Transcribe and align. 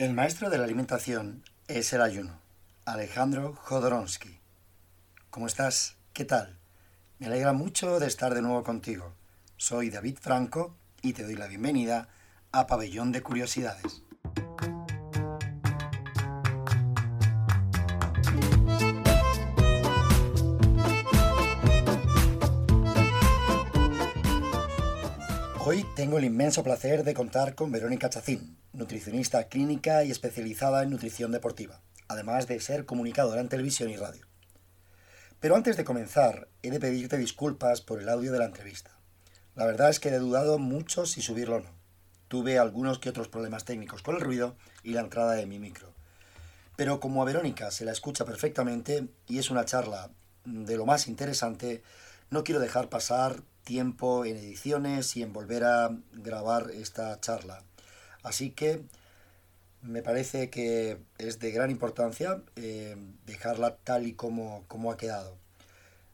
El 0.00 0.14
maestro 0.14 0.48
de 0.48 0.56
la 0.56 0.64
alimentación 0.64 1.44
es 1.68 1.92
el 1.92 2.00
ayuno, 2.00 2.40
Alejandro 2.86 3.54
Jodorowsky. 3.54 4.40
¿Cómo 5.28 5.46
estás? 5.46 5.98
¿Qué 6.14 6.24
tal? 6.24 6.56
Me 7.18 7.26
alegra 7.26 7.52
mucho 7.52 8.00
de 8.00 8.06
estar 8.06 8.32
de 8.32 8.40
nuevo 8.40 8.64
contigo. 8.64 9.12
Soy 9.58 9.90
David 9.90 10.16
Franco 10.18 10.74
y 11.02 11.12
te 11.12 11.24
doy 11.24 11.34
la 11.34 11.48
bienvenida 11.48 12.08
a 12.50 12.66
Pabellón 12.66 13.12
de 13.12 13.22
Curiosidades. 13.22 14.02
Tengo 26.10 26.18
el 26.18 26.24
inmenso 26.24 26.64
placer 26.64 27.04
de 27.04 27.14
contar 27.14 27.54
con 27.54 27.70
Verónica 27.70 28.10
Chacín, 28.10 28.58
nutricionista 28.72 29.44
clínica 29.44 30.02
y 30.02 30.10
especializada 30.10 30.82
en 30.82 30.90
nutrición 30.90 31.30
deportiva, 31.30 31.82
además 32.08 32.48
de 32.48 32.58
ser 32.58 32.84
comunicadora 32.84 33.40
en 33.40 33.48
televisión 33.48 33.90
y 33.90 33.96
radio. 33.96 34.26
Pero 35.38 35.54
antes 35.54 35.76
de 35.76 35.84
comenzar, 35.84 36.48
he 36.64 36.72
de 36.72 36.80
pedirte 36.80 37.16
disculpas 37.16 37.80
por 37.80 38.02
el 38.02 38.08
audio 38.08 38.32
de 38.32 38.40
la 38.40 38.46
entrevista. 38.46 38.90
La 39.54 39.66
verdad 39.66 39.88
es 39.88 40.00
que 40.00 40.08
he 40.08 40.18
dudado 40.18 40.58
mucho 40.58 41.06
si 41.06 41.22
subirlo 41.22 41.58
o 41.58 41.60
no. 41.60 41.70
Tuve 42.26 42.58
algunos 42.58 42.98
que 42.98 43.10
otros 43.10 43.28
problemas 43.28 43.64
técnicos 43.64 44.02
con 44.02 44.16
el 44.16 44.20
ruido 44.20 44.56
y 44.82 44.94
la 44.94 45.02
entrada 45.02 45.34
de 45.34 45.46
mi 45.46 45.60
micro. 45.60 45.94
Pero 46.74 46.98
como 46.98 47.22
a 47.22 47.24
Verónica 47.24 47.70
se 47.70 47.84
la 47.84 47.92
escucha 47.92 48.24
perfectamente 48.24 49.06
y 49.28 49.38
es 49.38 49.48
una 49.48 49.64
charla 49.64 50.10
de 50.44 50.76
lo 50.76 50.86
más 50.86 51.06
interesante, 51.06 51.84
no 52.30 52.42
quiero 52.42 52.60
dejar 52.60 52.88
pasar 52.88 53.44
tiempo 53.64 54.24
en 54.24 54.36
ediciones 54.36 55.16
y 55.16 55.22
en 55.22 55.32
volver 55.32 55.64
a 55.64 55.96
grabar 56.12 56.70
esta 56.72 57.20
charla. 57.20 57.62
Así 58.22 58.50
que 58.50 58.84
me 59.82 60.02
parece 60.02 60.50
que 60.50 60.98
es 61.18 61.38
de 61.38 61.50
gran 61.52 61.70
importancia 61.70 62.42
eh, 62.56 62.96
dejarla 63.26 63.76
tal 63.76 64.06
y 64.06 64.12
como, 64.12 64.64
como 64.68 64.92
ha 64.92 64.96
quedado. 64.96 65.36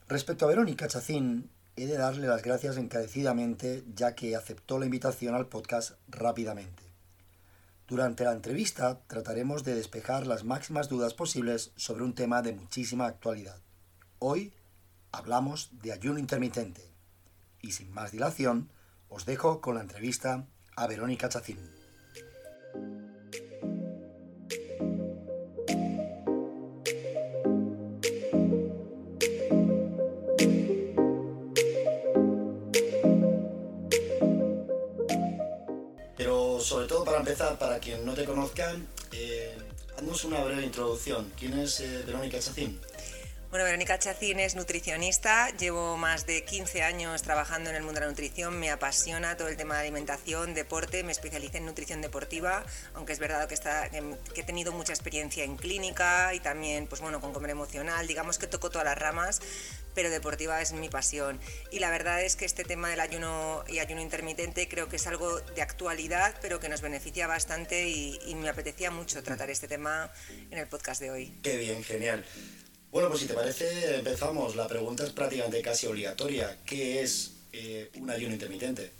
Respecto 0.09 0.45
a 0.45 0.48
Verónica 0.48 0.87
Chacín, 0.87 1.51
he 1.75 1.87
de 1.87 1.98
darle 1.98 2.29
las 2.29 2.43
gracias 2.43 2.77
encarecidamente 2.77 3.85
ya 3.95 4.15
que 4.15 4.37
aceptó 4.37 4.79
la 4.79 4.87
invitación 4.87 5.35
al 5.35 5.48
podcast 5.48 5.92
rápidamente. 6.09 6.85
Durante 7.89 8.25
la 8.25 8.33
entrevista 8.33 9.01
trataremos 9.07 9.63
de 9.63 9.75
despejar 9.75 10.27
las 10.27 10.45
máximas 10.45 10.89
dudas 10.89 11.15
posibles 11.15 11.73
sobre 11.77 12.05
un 12.05 12.15
tema 12.15 12.42
de 12.42 12.53
muchísima 12.53 13.07
actualidad. 13.07 13.61
Hoy 14.19 14.53
hablamos 15.13 15.70
de 15.83 15.92
ayuno 15.92 16.19
intermitente. 16.19 16.95
Y 17.67 17.72
sin 17.72 17.92
más 17.92 18.12
dilación, 18.12 18.70
os 19.09 19.27
dejo 19.27 19.61
con 19.61 19.75
la 19.75 19.81
entrevista 19.81 20.47
a 20.77 20.86
Verónica 20.86 21.28
Chacín. 21.28 21.59
Pero 36.17 36.61
sobre 36.61 36.86
todo 36.86 37.05
para 37.05 37.19
empezar, 37.19 37.58
para 37.58 37.80
quien 37.80 38.06
no 38.06 38.14
te 38.14 38.25
conozcan, 38.25 38.86
eh, 39.11 39.58
haznos 39.97 40.25
una 40.25 40.45
breve 40.45 40.62
introducción. 40.67 41.33
¿Quién 41.36 41.58
es 41.58 41.80
eh, 41.80 42.05
Verónica 42.06 42.39
Chacín? 42.39 42.80
Bueno, 43.48 43.64
Verónica 43.64 43.97
Chacín 43.97 44.41
es 44.41 44.56
nutricionista, 44.56 45.50
llevo 45.56 45.97
más 45.97 46.27
de 46.27 46.44
15 46.44 46.83
años 46.83 47.22
trabajando 47.22 47.70
en 47.70 47.77
el 47.77 47.83
mundo 47.84 48.00
de 48.00 48.06
la 48.06 48.11
nutrición, 48.11 48.58
me 48.58 48.70
apasiona 48.70 49.36
todo 49.36 49.47
el 49.47 49.56
tema 49.56 49.75
de 49.77 49.83
alimentación, 49.83 50.52
deporte, 50.52 51.05
me 51.05 51.12
especialicé 51.12 51.58
en 51.58 51.67
nutrición 51.67 52.00
deportiva, 52.02 52.67
aunque 52.94 53.12
es 53.12 53.20
verdad 53.20 53.48
que, 53.48 53.55
he 54.34 54.42
tenido 54.42 54.72
mucha 54.72 54.92
experiencia 54.92 55.44
en 55.44 55.56
clínica 55.56 56.34
y 56.34 56.41
también 56.41 56.89
pues 56.89 57.00
bueno, 57.00 57.20
con 57.20 57.33
comer 57.33 57.50
emocional, 57.52 58.08
digamos 58.08 58.36
que 58.39 58.48
toco 58.48 58.69
todas 58.69 58.84
las 58.84 58.98
ramas, 58.98 59.41
pero 59.94 60.11
deportiva 60.11 60.61
es 60.61 60.72
mi 60.72 60.89
pasión. 60.89 61.40
Y 61.70 61.79
la 61.79 61.90
verdad 61.90 62.23
es 62.23 62.35
que 62.35 62.46
este 62.46 62.64
tema 62.64 62.90
del 62.90 62.98
ayuno 62.98 63.64
y 63.68 63.79
ayuno 63.79 64.02
intermitente 64.02 64.68
creo 64.68 64.89
que 64.89 64.96
es 64.96 65.06
algo 65.06 65.40
de 65.40 65.62
actualidad, 65.62 66.35
pero 66.42 66.58
que 66.58 66.68
nos 66.68 66.80
beneficia 66.80 67.29
bastante 67.29 67.89
y, 67.89 68.18
y 68.27 68.35
me 68.35 68.48
apetecía 68.48 68.90
mucho 68.90 69.23
tratar 69.23 69.51
este 69.51 69.68
tema 69.68 70.11
en 70.51 70.58
el 70.58 70.67
podcast 70.67 71.01
de 71.01 71.12
hoy. 71.12 71.39
Qué 71.42 71.56
bien, 71.56 71.85
genial. 71.85 72.24
Bueno, 72.96 73.11
pues 73.11 73.20
si 73.20 73.29
te 73.29 73.34
parece, 73.34 73.96
empezamos. 73.96 74.57
La 74.57 74.67
pregunta 74.67 75.05
es 75.05 75.11
prácticamente 75.11 75.61
casi 75.61 75.86
obligatoria. 75.86 76.57
¿Qué 76.64 77.02
es 77.02 77.33
eh, 77.52 77.90
un 78.01 78.08
ayuno 78.08 78.33
intermitente? 78.33 78.90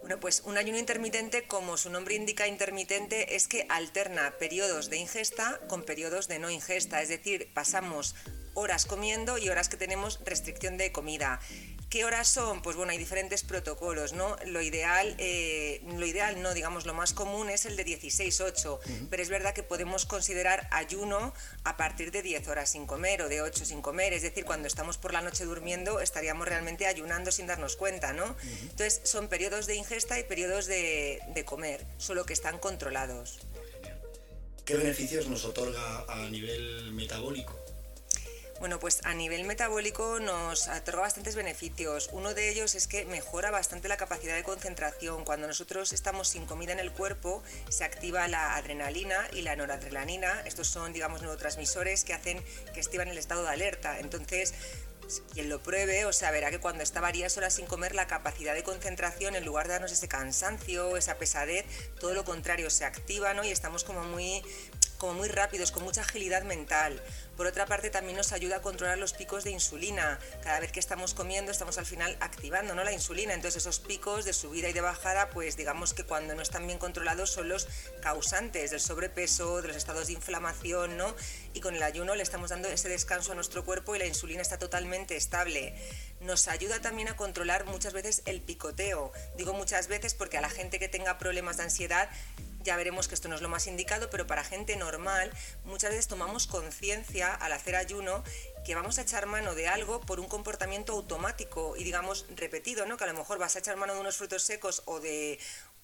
Bueno, 0.00 0.18
pues 0.18 0.40
un 0.46 0.56
ayuno 0.56 0.78
intermitente, 0.78 1.46
como 1.46 1.76
su 1.76 1.90
nombre 1.90 2.14
indica 2.14 2.48
intermitente, 2.48 3.36
es 3.36 3.46
que 3.46 3.66
alterna 3.68 4.32
periodos 4.38 4.88
de 4.88 4.96
ingesta 4.96 5.60
con 5.68 5.82
periodos 5.82 6.26
de 6.26 6.38
no 6.38 6.48
ingesta, 6.50 7.02
es 7.02 7.10
decir, 7.10 7.50
pasamos 7.52 8.14
horas 8.54 8.86
comiendo 8.86 9.36
y 9.36 9.50
horas 9.50 9.68
que 9.68 9.76
tenemos 9.76 10.20
restricción 10.24 10.78
de 10.78 10.90
comida. 10.90 11.38
¿Qué 11.88 12.04
horas 12.04 12.28
son? 12.28 12.60
Pues 12.60 12.76
bueno, 12.76 12.92
hay 12.92 12.98
diferentes 12.98 13.42
protocolos, 13.42 14.12
¿no? 14.12 14.36
Lo 14.44 14.60
ideal, 14.60 15.14
eh, 15.16 15.80
lo 15.96 16.04
ideal 16.04 16.42
no, 16.42 16.52
digamos, 16.52 16.84
lo 16.84 16.92
más 16.92 17.14
común 17.14 17.48
es 17.48 17.64
el 17.64 17.76
de 17.76 17.86
16-8, 17.86 18.78
pero 19.08 19.22
es 19.22 19.30
verdad 19.30 19.54
que 19.54 19.62
podemos 19.62 20.04
considerar 20.04 20.68
ayuno 20.70 21.32
a 21.64 21.78
partir 21.78 22.10
de 22.10 22.20
10 22.20 22.46
horas 22.48 22.70
sin 22.70 22.86
comer 22.86 23.22
o 23.22 23.30
de 23.30 23.40
8 23.40 23.64
sin 23.64 23.80
comer, 23.80 24.12
es 24.12 24.20
decir, 24.20 24.44
cuando 24.44 24.68
estamos 24.68 24.98
por 24.98 25.14
la 25.14 25.22
noche 25.22 25.44
durmiendo 25.44 26.00
estaríamos 26.00 26.46
realmente 26.46 26.86
ayunando 26.86 27.32
sin 27.32 27.46
darnos 27.46 27.76
cuenta, 27.76 28.12
¿no? 28.12 28.36
Entonces 28.62 29.00
son 29.04 29.28
periodos 29.28 29.66
de 29.66 29.76
ingesta 29.76 30.18
y 30.18 30.24
periodos 30.24 30.66
de, 30.66 31.20
de 31.34 31.44
comer, 31.46 31.86
solo 31.96 32.26
que 32.26 32.34
están 32.34 32.58
controlados. 32.58 33.38
¿Qué 34.66 34.76
beneficios 34.76 35.26
nos 35.26 35.46
otorga 35.46 36.04
a 36.06 36.28
nivel 36.28 36.92
metabólico? 36.92 37.58
Bueno, 38.60 38.80
pues 38.80 38.98
a 39.04 39.14
nivel 39.14 39.44
metabólico 39.44 40.18
nos 40.18 40.66
otorga 40.66 41.02
bastantes 41.02 41.36
beneficios. 41.36 42.10
Uno 42.10 42.34
de 42.34 42.48
ellos 42.48 42.74
es 42.74 42.88
que 42.88 43.04
mejora 43.04 43.52
bastante 43.52 43.86
la 43.86 43.96
capacidad 43.96 44.34
de 44.34 44.42
concentración. 44.42 45.24
Cuando 45.24 45.46
nosotros 45.46 45.92
estamos 45.92 46.26
sin 46.26 46.44
comida 46.44 46.72
en 46.72 46.80
el 46.80 46.90
cuerpo, 46.90 47.44
se 47.68 47.84
activa 47.84 48.26
la 48.26 48.56
adrenalina 48.56 49.28
y 49.32 49.42
la 49.42 49.54
noradrenalina. 49.54 50.42
Estos 50.44 50.66
son, 50.66 50.92
digamos, 50.92 51.22
neurotransmisores 51.22 52.02
que 52.02 52.14
hacen 52.14 52.42
que 52.74 52.80
activan 52.80 53.06
el 53.06 53.18
estado 53.18 53.44
de 53.44 53.50
alerta. 53.50 54.00
Entonces, 54.00 54.54
quien 55.32 55.48
lo 55.48 55.62
pruebe, 55.62 56.04
o 56.04 56.12
sea, 56.12 56.30
verá 56.30 56.50
que 56.50 56.58
cuando 56.58 56.82
está 56.82 57.00
varias 57.00 57.36
horas 57.38 57.54
sin 57.54 57.66
comer, 57.66 57.94
la 57.94 58.06
capacidad 58.06 58.54
de 58.54 58.62
concentración, 58.62 59.36
en 59.36 59.44
lugar 59.44 59.66
de 59.66 59.74
darnos 59.74 59.92
ese 59.92 60.08
cansancio, 60.08 60.96
esa 60.96 61.16
pesadez, 61.16 61.64
todo 62.00 62.12
lo 62.12 62.24
contrario, 62.24 62.68
se 62.70 62.84
activa, 62.84 63.32
¿no? 63.34 63.44
Y 63.44 63.50
estamos 63.50 63.84
como 63.84 64.04
muy, 64.04 64.42
como 64.98 65.14
muy 65.14 65.28
rápidos, 65.28 65.70
con 65.70 65.84
mucha 65.84 66.02
agilidad 66.02 66.42
mental. 66.42 67.00
Por 67.36 67.46
otra 67.46 67.66
parte, 67.66 67.88
también 67.88 68.16
nos 68.16 68.32
ayuda 68.32 68.56
a 68.56 68.62
controlar 68.62 68.98
los 68.98 69.12
picos 69.12 69.44
de 69.44 69.52
insulina. 69.52 70.18
Cada 70.42 70.58
vez 70.58 70.72
que 70.72 70.80
estamos 70.80 71.14
comiendo, 71.14 71.52
estamos 71.52 71.78
al 71.78 71.86
final 71.86 72.16
activando 72.20 72.74
¿no? 72.74 72.82
la 72.82 72.92
insulina. 72.92 73.32
Entonces, 73.32 73.62
esos 73.62 73.78
picos 73.78 74.24
de 74.24 74.32
subida 74.32 74.68
y 74.68 74.72
de 74.72 74.80
bajada, 74.80 75.30
pues 75.30 75.56
digamos 75.56 75.94
que 75.94 76.02
cuando 76.02 76.34
no 76.34 76.42
están 76.42 76.66
bien 76.66 76.78
controlados 76.78 77.30
son 77.30 77.48
los 77.48 77.68
causantes 78.02 78.72
del 78.72 78.80
sobrepeso, 78.80 79.62
de 79.62 79.68
los 79.68 79.76
estados 79.76 80.08
de 80.08 80.14
inflamación, 80.14 80.96
¿no? 80.96 81.14
Y 81.54 81.60
con 81.60 81.76
el 81.76 81.82
ayuno 81.84 82.16
le 82.16 82.24
estamos 82.24 82.50
dando 82.50 82.68
ese 82.68 82.88
descanso 82.88 83.32
a 83.32 83.34
nuestro 83.36 83.64
cuerpo 83.64 83.94
y 83.94 84.00
la 84.00 84.06
insulina 84.06 84.42
está 84.42 84.58
totalmente 84.58 85.16
estable. 85.16 85.74
Nos 86.20 86.48
ayuda 86.48 86.80
también 86.80 87.06
a 87.06 87.16
controlar 87.16 87.66
muchas 87.66 87.92
veces 87.92 88.22
el 88.26 88.40
picoteo. 88.42 89.12
Digo 89.36 89.52
muchas 89.52 89.86
veces 89.86 90.14
porque 90.14 90.38
a 90.38 90.40
la 90.40 90.50
gente 90.50 90.80
que 90.80 90.88
tenga 90.88 91.18
problemas 91.18 91.56
de 91.56 91.62
ansiedad 91.62 92.10
ya 92.62 92.76
veremos 92.76 93.08
que 93.08 93.14
esto 93.14 93.28
no 93.28 93.34
es 93.34 93.42
lo 93.42 93.48
más 93.48 93.66
indicado, 93.66 94.10
pero 94.10 94.26
para 94.26 94.44
gente 94.44 94.76
normal 94.76 95.32
muchas 95.64 95.90
veces 95.90 96.08
tomamos 96.08 96.46
conciencia 96.46 97.34
al 97.34 97.52
hacer 97.52 97.76
ayuno 97.76 98.24
que 98.64 98.74
vamos 98.74 98.98
a 98.98 99.02
echar 99.02 99.26
mano 99.26 99.54
de 99.54 99.68
algo 99.68 100.00
por 100.00 100.20
un 100.20 100.26
comportamiento 100.26 100.92
automático 100.92 101.76
y 101.76 101.84
digamos 101.84 102.26
repetido, 102.34 102.86
¿no? 102.86 102.96
Que 102.96 103.04
a 103.04 103.06
lo 103.06 103.14
mejor 103.14 103.38
vas 103.38 103.56
a 103.56 103.60
echar 103.60 103.76
mano 103.76 103.94
de 103.94 104.00
unos 104.00 104.16
frutos 104.16 104.42
secos 104.42 104.82
o 104.86 105.00
de 105.00 105.38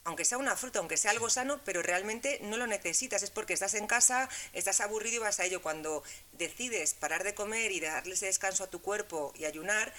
aunque 0.05 0.27
sea 0.27 0.37
una 0.37 0.55
fruta, 0.55 0.81
aunque 0.81 0.99
sea 0.99 1.13
algo 1.13 1.31
sano, 1.31 1.61
pero 1.65 1.83
realmente 1.83 2.39
no 2.43 2.59
lo 2.59 2.67
necesitas, 2.67 3.23
es 3.23 3.31
porque 3.31 3.55
estás 3.55 3.73
en 3.73 3.87
casa, 3.87 4.29
estás 4.53 4.81
aburrido 4.81 5.17
y 5.17 5.19
vas 5.21 5.41
a 5.41 5.47
ello. 5.47 5.63
Cuando 5.63 6.03
decides 6.33 6.93
parar 6.93 7.25
de 7.25 7.35
comer 7.35 7.73
y 7.73 7.81
darle 7.81 8.15
ese 8.15 8.27
descanso 8.27 8.65
a 8.65 8.71
tu 8.71 8.83
cuerpo 8.83 9.33
y 9.35 9.47
ayunar, 9.47 9.95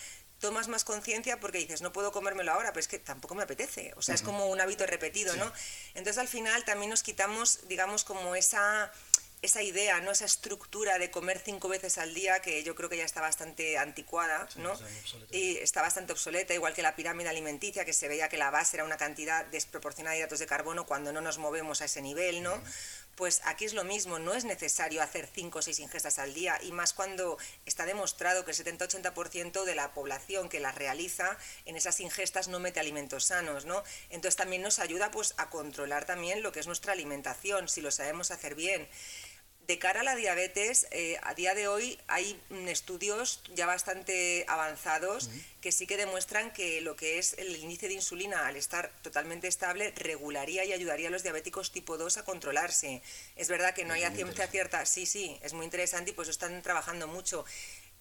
tomas 0.45 0.67
más 0.67 0.83
conciencia 0.83 1.39
porque 1.39 1.57
dices, 1.57 1.81
no 1.81 1.91
puedo 1.91 2.11
comérmelo 2.11 2.51
ahora, 2.51 2.69
pero 2.69 2.81
es 2.81 2.87
que 2.87 2.99
tampoco 2.99 3.33
me 3.33 3.41
apetece. 3.41 3.93
O 3.97 4.03
sea, 4.03 4.13
es 4.13 4.21
como 4.21 4.45
un 4.45 4.61
hábito 4.61 4.85
repetido, 4.85 5.35
¿no? 5.37 5.51
Entonces 5.95 6.19
al 6.19 6.27
final 6.27 6.63
también 6.65 6.91
nos 6.91 7.01
quitamos, 7.01 7.67
digamos, 7.67 8.03
como 8.03 8.35
esa 8.35 8.91
esa 9.41 9.61
idea, 9.61 10.01
¿no? 10.01 10.11
esa 10.11 10.25
estructura 10.25 10.97
de 10.97 11.11
comer 11.11 11.39
cinco 11.43 11.67
veces 11.67 11.99
al 11.99 12.15
día, 12.15 12.41
que 12.41 12.63
yo 12.63 12.73
creo 12.73 12.89
que 12.89 12.97
ya 12.97 13.05
está 13.05 13.21
bastante 13.21 13.77
anticuada, 13.77 14.47
¿no? 14.55 14.73
y 15.29 15.57
está 15.57 15.83
bastante 15.83 16.13
obsoleta, 16.13 16.55
igual 16.55 16.73
que 16.73 16.81
la 16.81 16.95
pirámide 16.95 17.29
alimenticia, 17.29 17.85
que 17.85 17.93
se 17.93 18.07
veía 18.07 18.27
que 18.27 18.37
la 18.37 18.49
base 18.49 18.77
era 18.77 18.85
una 18.85 18.97
cantidad 18.97 19.45
desproporcionada 19.45 20.13
de 20.13 20.19
hidratos 20.19 20.39
de 20.39 20.47
carbono 20.47 20.87
cuando 20.87 21.13
no 21.13 21.21
nos 21.21 21.37
movemos 21.37 21.81
a 21.81 21.85
ese 21.85 22.01
nivel, 22.01 22.41
¿no? 22.41 22.59
Pues 23.15 23.41
aquí 23.45 23.63
es 23.63 23.73
lo 23.73 23.85
mismo, 23.85 24.19
no 24.19 24.33
es 24.33 24.43
necesario 24.43 25.01
hacer 25.01 25.29
5 25.33 25.59
o 25.59 25.61
6 25.61 25.79
ingestas 25.79 26.19
al 26.19 26.33
día 26.33 26.59
y 26.61 26.73
más 26.73 26.91
cuando 26.93 27.37
está 27.65 27.85
demostrado 27.85 28.43
que 28.43 28.51
el 28.51 28.57
70-80% 28.57 29.63
de 29.63 29.75
la 29.75 29.93
población 29.93 30.49
que 30.49 30.59
las 30.59 30.75
realiza 30.75 31.37
en 31.65 31.77
esas 31.77 32.01
ingestas 32.01 32.49
no 32.49 32.59
mete 32.59 32.81
alimentos 32.81 33.25
sanos, 33.25 33.63
¿no? 33.63 33.83
Entonces 34.09 34.35
también 34.35 34.61
nos 34.61 34.79
ayuda 34.79 35.11
pues 35.11 35.33
a 35.37 35.49
controlar 35.49 36.03
también 36.03 36.43
lo 36.43 36.51
que 36.51 36.59
es 36.59 36.67
nuestra 36.67 36.91
alimentación, 36.91 37.69
si 37.69 37.79
lo 37.79 37.89
sabemos 37.89 38.31
hacer 38.31 38.53
bien. 38.53 38.85
De 39.67 39.79
cara 39.79 40.01
a 40.01 40.03
la 40.03 40.15
diabetes, 40.15 40.85
eh, 40.91 41.17
a 41.23 41.33
día 41.33 41.55
de 41.55 41.67
hoy 41.67 41.99
hay 42.07 42.39
mm, 42.49 42.67
estudios 42.67 43.41
ya 43.55 43.65
bastante 43.65 44.45
avanzados 44.47 45.29
que 45.59 45.71
sí 45.71 45.87
que 45.87 45.97
demuestran 45.97 46.53
que 46.53 46.81
lo 46.81 46.95
que 46.95 47.17
es 47.17 47.33
el 47.39 47.55
índice 47.55 47.87
de 47.87 47.95
insulina, 47.95 48.45
al 48.45 48.57
estar 48.57 48.91
totalmente 49.01 49.47
estable, 49.47 49.91
regularía 49.95 50.63
y 50.65 50.73
ayudaría 50.73 51.07
a 51.07 51.11
los 51.11 51.23
diabéticos 51.23 51.71
tipo 51.71 51.97
2 51.97 52.17
a 52.17 52.25
controlarse. 52.25 53.01
Es 53.35 53.47
verdad 53.47 53.73
que 53.73 53.85
no 53.85 53.95
hay 53.95 54.03
ciencia 54.13 54.45
cierta, 54.45 54.85
sí, 54.85 55.07
sí, 55.07 55.39
es 55.41 55.53
muy 55.53 55.65
interesante 55.65 56.11
y 56.11 56.13
pues 56.13 56.27
están 56.27 56.61
trabajando 56.61 57.07
mucho. 57.07 57.43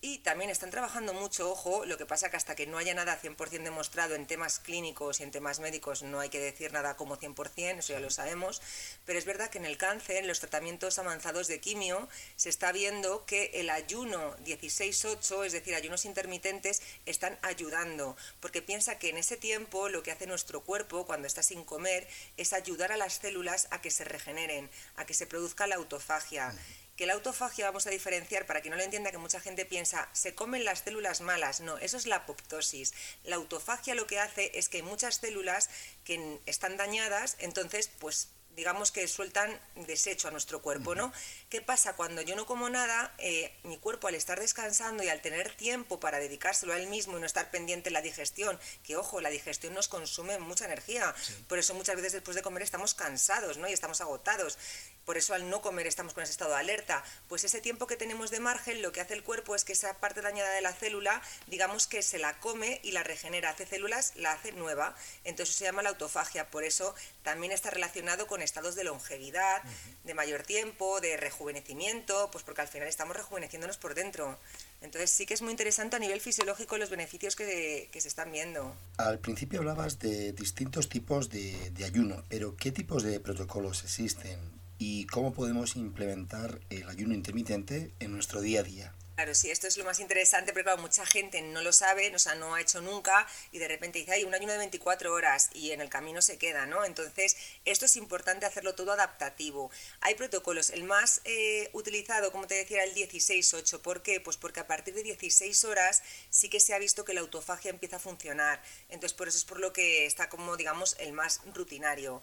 Y 0.06 0.18
también 0.18 0.50
están 0.50 0.68
trabajando 0.68 1.14
mucho, 1.14 1.50
ojo, 1.50 1.86
lo 1.86 1.96
que 1.96 2.04
pasa 2.04 2.28
que 2.28 2.36
hasta 2.36 2.54
que 2.54 2.66
no 2.66 2.76
haya 2.76 2.92
nada 2.92 3.18
100% 3.18 3.62
demostrado 3.62 4.14
en 4.14 4.26
temas 4.26 4.58
clínicos 4.58 5.18
y 5.18 5.22
en 5.22 5.30
temas 5.30 5.60
médicos 5.60 6.02
no 6.02 6.20
hay 6.20 6.28
que 6.28 6.38
decir 6.38 6.74
nada 6.74 6.94
como 6.94 7.16
100%, 7.16 7.78
eso 7.78 7.94
ya 7.94 8.00
lo 8.00 8.10
sabemos, 8.10 8.60
pero 9.06 9.18
es 9.18 9.24
verdad 9.24 9.48
que 9.48 9.56
en 9.56 9.64
el 9.64 9.78
cáncer, 9.78 10.18
en 10.18 10.26
los 10.26 10.40
tratamientos 10.40 10.98
avanzados 10.98 11.48
de 11.48 11.58
quimio, 11.58 12.06
se 12.36 12.50
está 12.50 12.70
viendo 12.70 13.24
que 13.24 13.46
el 13.54 13.70
ayuno 13.70 14.36
16-8, 14.44 15.46
es 15.46 15.52
decir, 15.52 15.74
ayunos 15.74 16.04
intermitentes, 16.04 16.82
están 17.06 17.38
ayudando, 17.40 18.14
porque 18.40 18.60
piensa 18.60 18.98
que 18.98 19.08
en 19.08 19.16
ese 19.16 19.38
tiempo 19.38 19.88
lo 19.88 20.02
que 20.02 20.12
hace 20.12 20.26
nuestro 20.26 20.60
cuerpo 20.60 21.06
cuando 21.06 21.26
está 21.26 21.42
sin 21.42 21.64
comer 21.64 22.06
es 22.36 22.52
ayudar 22.52 22.92
a 22.92 22.98
las 22.98 23.20
células 23.20 23.68
a 23.70 23.80
que 23.80 23.90
se 23.90 24.04
regeneren, 24.04 24.68
a 24.96 25.06
que 25.06 25.14
se 25.14 25.26
produzca 25.26 25.66
la 25.66 25.76
autofagia 25.76 26.54
que 26.96 27.06
la 27.06 27.14
autofagia 27.14 27.66
vamos 27.66 27.86
a 27.86 27.90
diferenciar 27.90 28.46
para 28.46 28.62
que 28.62 28.70
no 28.70 28.76
lo 28.76 28.82
entienda 28.82 29.10
que 29.10 29.18
mucha 29.18 29.40
gente 29.40 29.64
piensa 29.64 30.08
se 30.12 30.34
comen 30.34 30.64
las 30.64 30.80
células 30.80 31.20
malas, 31.20 31.60
no, 31.60 31.78
eso 31.78 31.96
es 31.96 32.06
la 32.06 32.16
apoptosis. 32.16 32.94
La 33.24 33.36
autofagia 33.36 33.94
lo 33.94 34.06
que 34.06 34.20
hace 34.20 34.52
es 34.54 34.68
que 34.68 34.78
hay 34.78 34.82
muchas 34.82 35.16
células 35.16 35.70
que 36.04 36.40
están 36.46 36.76
dañadas, 36.76 37.36
entonces 37.40 37.90
pues 37.98 38.28
digamos 38.56 38.92
que 38.92 39.06
sueltan 39.08 39.60
desecho 39.74 40.28
a 40.28 40.30
nuestro 40.30 40.62
cuerpo, 40.62 40.94
¿no? 40.94 41.12
¿Qué 41.48 41.60
pasa 41.60 41.96
cuando 41.96 42.22
yo 42.22 42.36
no 42.36 42.46
como 42.46 42.70
nada? 42.70 43.12
Eh, 43.18 43.52
mi 43.64 43.78
cuerpo 43.78 44.08
al 44.08 44.14
estar 44.14 44.38
descansando 44.38 45.02
y 45.02 45.08
al 45.08 45.20
tener 45.20 45.54
tiempo 45.54 46.00
para 46.00 46.18
dedicárselo 46.18 46.72
a 46.72 46.78
él 46.78 46.86
mismo 46.86 47.16
y 47.18 47.20
no 47.20 47.26
estar 47.26 47.50
pendiente 47.50 47.90
de 47.90 47.94
la 47.94 48.02
digestión, 48.02 48.58
que 48.82 48.96
ojo, 48.96 49.20
la 49.20 49.30
digestión 49.30 49.74
nos 49.74 49.88
consume 49.88 50.38
mucha 50.38 50.66
energía, 50.66 51.14
por 51.48 51.58
eso 51.58 51.74
muchas 51.74 51.96
veces 51.96 52.12
después 52.12 52.36
de 52.36 52.42
comer 52.42 52.62
estamos 52.62 52.94
cansados, 52.94 53.58
¿no? 53.58 53.68
Y 53.68 53.72
estamos 53.72 54.00
agotados 54.00 54.58
por 55.04 55.16
eso 55.16 55.34
al 55.34 55.48
no 55.50 55.60
comer 55.60 55.86
estamos 55.86 56.14
con 56.14 56.22
ese 56.22 56.32
estado 56.32 56.52
de 56.52 56.58
alerta, 56.58 57.04
pues 57.28 57.44
ese 57.44 57.60
tiempo 57.60 57.86
que 57.86 57.96
tenemos 57.96 58.30
de 58.30 58.40
margen 58.40 58.82
lo 58.82 58.92
que 58.92 59.00
hace 59.00 59.14
el 59.14 59.22
cuerpo 59.22 59.54
es 59.54 59.64
que 59.64 59.72
esa 59.72 59.94
parte 59.94 60.22
dañada 60.22 60.50
de 60.50 60.60
la 60.60 60.72
célula, 60.72 61.22
digamos 61.46 61.86
que 61.86 62.02
se 62.02 62.18
la 62.18 62.38
come 62.40 62.80
y 62.82 62.92
la 62.92 63.02
regenera, 63.02 63.50
hace 63.50 63.66
células, 63.66 64.12
la 64.16 64.32
hace 64.32 64.52
nueva, 64.52 64.94
entonces 65.24 65.54
se 65.54 65.64
llama 65.64 65.82
la 65.82 65.90
autofagia, 65.90 66.50
por 66.50 66.64
eso 66.64 66.94
también 67.22 67.52
está 67.52 67.70
relacionado 67.70 68.26
con 68.26 68.42
estados 68.42 68.74
de 68.74 68.84
longevidad, 68.84 69.62
de 70.04 70.14
mayor 70.14 70.42
tiempo, 70.42 71.00
de 71.00 71.16
rejuvenecimiento, 71.16 72.30
pues 72.30 72.44
porque 72.44 72.62
al 72.62 72.68
final 72.68 72.88
estamos 72.88 73.16
rejuveneciéndonos 73.16 73.78
por 73.78 73.94
dentro. 73.94 74.38
Entonces 74.80 75.10
sí 75.10 75.24
que 75.24 75.34
es 75.34 75.42
muy 75.42 75.50
interesante 75.50 75.96
a 75.96 75.98
nivel 75.98 76.20
fisiológico 76.20 76.76
los 76.76 76.90
beneficios 76.90 77.36
que, 77.36 77.88
se 77.94 78.08
están 78.08 78.30
viendo. 78.30 78.76
Al 78.98 79.18
principio 79.18 79.60
hablabas 79.60 79.98
de 79.98 80.32
distintos 80.32 80.90
tipos 80.90 81.30
de, 81.30 81.70
de 81.70 81.84
ayuno, 81.84 82.22
pero 82.28 82.54
¿qué 82.56 82.70
tipos 82.70 83.02
de 83.02 83.18
protocolos 83.18 83.82
existen? 83.82 84.53
Y 84.78 85.06
cómo 85.06 85.32
podemos 85.32 85.76
implementar 85.76 86.60
el 86.70 86.88
ayuno 86.88 87.14
intermitente 87.14 87.92
en 88.00 88.12
nuestro 88.12 88.40
día 88.40 88.60
a 88.60 88.64
día. 88.64 88.94
Claro, 89.14 89.32
sí, 89.36 89.48
esto 89.48 89.68
es 89.68 89.76
lo 89.76 89.84
más 89.84 90.00
interesante, 90.00 90.52
pero 90.52 90.64
claro, 90.64 90.82
mucha 90.82 91.06
gente 91.06 91.40
no 91.40 91.62
lo 91.62 91.72
sabe, 91.72 92.12
o 92.16 92.18
sea, 92.18 92.34
no 92.34 92.52
ha 92.52 92.60
hecho 92.60 92.80
nunca 92.80 93.28
y 93.52 93.58
de 93.58 93.68
repente 93.68 94.00
dice, 94.00 94.10
hay 94.10 94.24
un 94.24 94.34
ayuno 94.34 94.50
de 94.50 94.58
24 94.58 95.12
horas 95.12 95.50
y 95.54 95.70
en 95.70 95.80
el 95.80 95.88
camino 95.88 96.20
se 96.20 96.36
queda, 96.36 96.66
¿no? 96.66 96.84
Entonces, 96.84 97.36
esto 97.64 97.84
es 97.84 97.94
importante 97.94 98.44
hacerlo 98.44 98.74
todo 98.74 98.90
adaptativo. 98.90 99.70
Hay 100.00 100.16
protocolos, 100.16 100.70
el 100.70 100.82
más 100.82 101.20
eh, 101.24 101.70
utilizado, 101.74 102.32
como 102.32 102.48
te 102.48 102.56
decía, 102.56 102.82
el 102.82 102.92
16-8. 102.92 103.80
¿Por 103.82 104.02
qué? 104.02 104.18
Pues 104.20 104.36
porque 104.36 104.58
a 104.58 104.66
partir 104.66 104.94
de 104.94 105.04
16 105.04 105.64
horas 105.64 106.02
sí 106.30 106.48
que 106.48 106.58
se 106.58 106.74
ha 106.74 106.80
visto 106.80 107.04
que 107.04 107.14
la 107.14 107.20
autofagia 107.20 107.70
empieza 107.70 107.96
a 107.96 108.00
funcionar. 108.00 108.60
Entonces, 108.88 109.14
por 109.14 109.28
eso 109.28 109.38
es 109.38 109.44
por 109.44 109.60
lo 109.60 109.72
que 109.72 110.06
está 110.06 110.28
como, 110.28 110.56
digamos, 110.56 110.96
el 110.98 111.12
más 111.12 111.40
rutinario. 111.54 112.20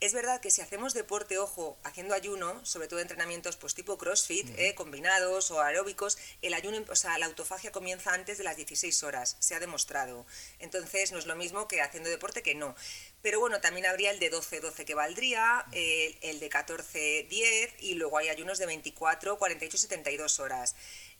Es 0.00 0.14
verdad 0.14 0.40
que 0.40 0.50
si 0.50 0.62
hacemos 0.62 0.94
deporte, 0.94 1.36
ojo, 1.36 1.76
haciendo 1.84 2.14
ayuno, 2.14 2.64
sobre 2.64 2.88
todo 2.88 3.00
entrenamientos 3.00 3.56
pues 3.56 3.74
tipo 3.74 3.98
CrossFit, 3.98 4.48
eh, 4.58 4.74
combinados 4.74 5.50
o 5.50 5.60
aeróbicos, 5.60 6.16
el 6.40 6.54
ayuno, 6.54 6.82
o 6.88 6.96
sea, 6.96 7.18
la 7.18 7.26
autofagia 7.26 7.70
comienza 7.70 8.14
antes 8.14 8.38
de 8.38 8.44
las 8.44 8.56
16 8.56 9.02
horas, 9.02 9.36
se 9.40 9.54
ha 9.54 9.60
demostrado. 9.60 10.24
Entonces 10.58 11.12
no 11.12 11.18
es 11.18 11.26
lo 11.26 11.36
mismo 11.36 11.68
que 11.68 11.82
haciendo 11.82 12.08
deporte 12.08 12.42
que 12.42 12.54
no. 12.54 12.74
Pero 13.20 13.40
bueno, 13.40 13.60
también 13.60 13.84
habría 13.84 14.10
el 14.10 14.18
de 14.20 14.32
12-12 14.32 14.86
que 14.86 14.94
valdría, 14.94 15.66
el, 15.72 16.40
de 16.40 16.48
14-10 16.48 17.74
y 17.80 17.94
luego 17.96 18.16
hay 18.16 18.30
ayunos 18.30 18.56
de 18.56 18.64
24, 18.64 19.38
48, 19.38 19.76
72 19.76 20.40
horas. 20.40 20.76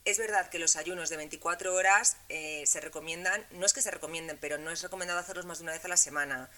Es 0.06 0.16
verdad 0.16 0.48
que 0.48 0.58
los 0.58 0.76
ayunos 0.76 1.10
de 1.10 1.18
24 1.18 1.74
horas 1.74 2.16
eh, 2.30 2.64
se 2.64 2.80
recomiendan, 2.80 3.46
no 3.50 3.66
es 3.66 3.74
que 3.74 3.82
se 3.82 3.90
recomienden, 3.90 4.38
pero 4.38 4.56
no 4.56 4.70
es 4.70 4.80
recomendado 4.80 5.20
hacerlos 5.20 5.44
más 5.44 5.58
de 5.58 5.64
una 5.64 5.72
vez 5.72 5.84
a 5.84 5.88
la 5.88 5.98
semana. 5.98 6.48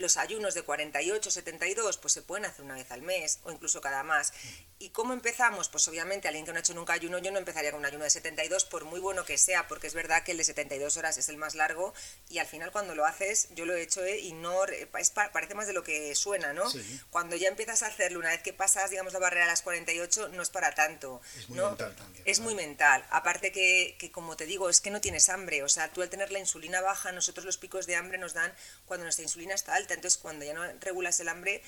Los 0.00 0.16
ayunos 0.16 0.54
de 0.54 0.62
48, 0.62 1.30
72, 1.30 1.98
pues 1.98 2.14
se 2.14 2.22
pueden 2.22 2.46
hacer 2.46 2.64
una 2.64 2.74
vez 2.74 2.90
al 2.90 3.02
mes 3.02 3.38
o 3.44 3.52
incluso 3.52 3.82
cada 3.82 4.02
más. 4.02 4.32
¿Y 4.78 4.88
cómo 4.88 5.12
empezamos? 5.12 5.68
Pues 5.68 5.86
obviamente 5.88 6.26
alguien 6.26 6.46
que 6.46 6.52
no 6.52 6.56
ha 6.56 6.60
hecho 6.60 6.72
nunca 6.72 6.94
ayuno, 6.94 7.18
yo 7.18 7.30
no 7.30 7.38
empezaría 7.38 7.70
con 7.70 7.80
un 7.80 7.84
ayuno 7.84 8.04
de 8.04 8.10
72 8.10 8.64
por 8.64 8.86
muy 8.86 8.98
bueno 8.98 9.26
que 9.26 9.36
sea, 9.36 9.68
porque 9.68 9.86
es 9.86 9.92
verdad 9.92 10.22
que 10.22 10.32
el 10.32 10.38
de 10.38 10.44
72 10.44 10.96
horas 10.96 11.18
es 11.18 11.28
el 11.28 11.36
más 11.36 11.54
largo 11.54 11.92
y 12.30 12.38
al 12.38 12.46
final 12.46 12.72
cuando 12.72 12.94
lo 12.94 13.04
haces, 13.04 13.48
yo 13.50 13.66
lo 13.66 13.74
he 13.74 13.82
hecho 13.82 14.02
¿eh? 14.02 14.18
y 14.18 14.32
no, 14.32 14.64
es, 14.64 15.10
parece 15.10 15.54
más 15.54 15.66
de 15.66 15.74
lo 15.74 15.84
que 15.84 16.14
suena, 16.14 16.54
¿no? 16.54 16.64
Cuando 17.10 17.36
ya 17.36 17.48
empiezas 17.48 17.82
a 17.82 17.88
hacerlo, 17.88 18.20
una 18.20 18.30
vez 18.30 18.42
que 18.42 18.54
pasas, 18.54 18.88
digamos, 18.88 19.12
la 19.12 19.18
barrera 19.18 19.44
a 19.44 19.48
las 19.48 19.60
48, 19.60 20.30
no 20.30 20.42
es 20.42 20.48
para 20.48 20.74
tanto. 20.74 21.20
Es 21.36 21.50
muy 21.50 21.60
mental 21.60 21.94
también. 21.94 22.24
Es 22.26 22.40
muy 22.40 22.54
mental. 22.54 23.04
Aparte 23.10 23.52
que, 23.52 23.96
que, 23.98 24.10
como 24.10 24.38
te 24.38 24.46
digo, 24.46 24.70
es 24.70 24.80
que 24.80 24.90
no 24.90 25.02
tienes 25.02 25.28
hambre, 25.28 25.62
o 25.62 25.68
sea, 25.68 25.92
tú 25.92 26.00
al 26.00 26.08
tener 26.08 26.32
la 26.32 26.38
insulina 26.38 26.80
baja, 26.80 27.12
nosotros 27.12 27.44
los 27.44 27.58
picos 27.58 27.86
de 27.86 27.96
hambre 27.96 28.16
nos 28.16 28.32
dan 28.32 28.50
cuando 28.86 29.04
nuestra 29.04 29.24
insulina 29.24 29.54
está 29.54 29.74
alta, 29.74 29.89
entonces 29.94 30.20
cuando 30.20 30.44
ya 30.44 30.54
no 30.54 30.64
regulas 30.80 31.20
el 31.20 31.28
hambre, 31.28 31.62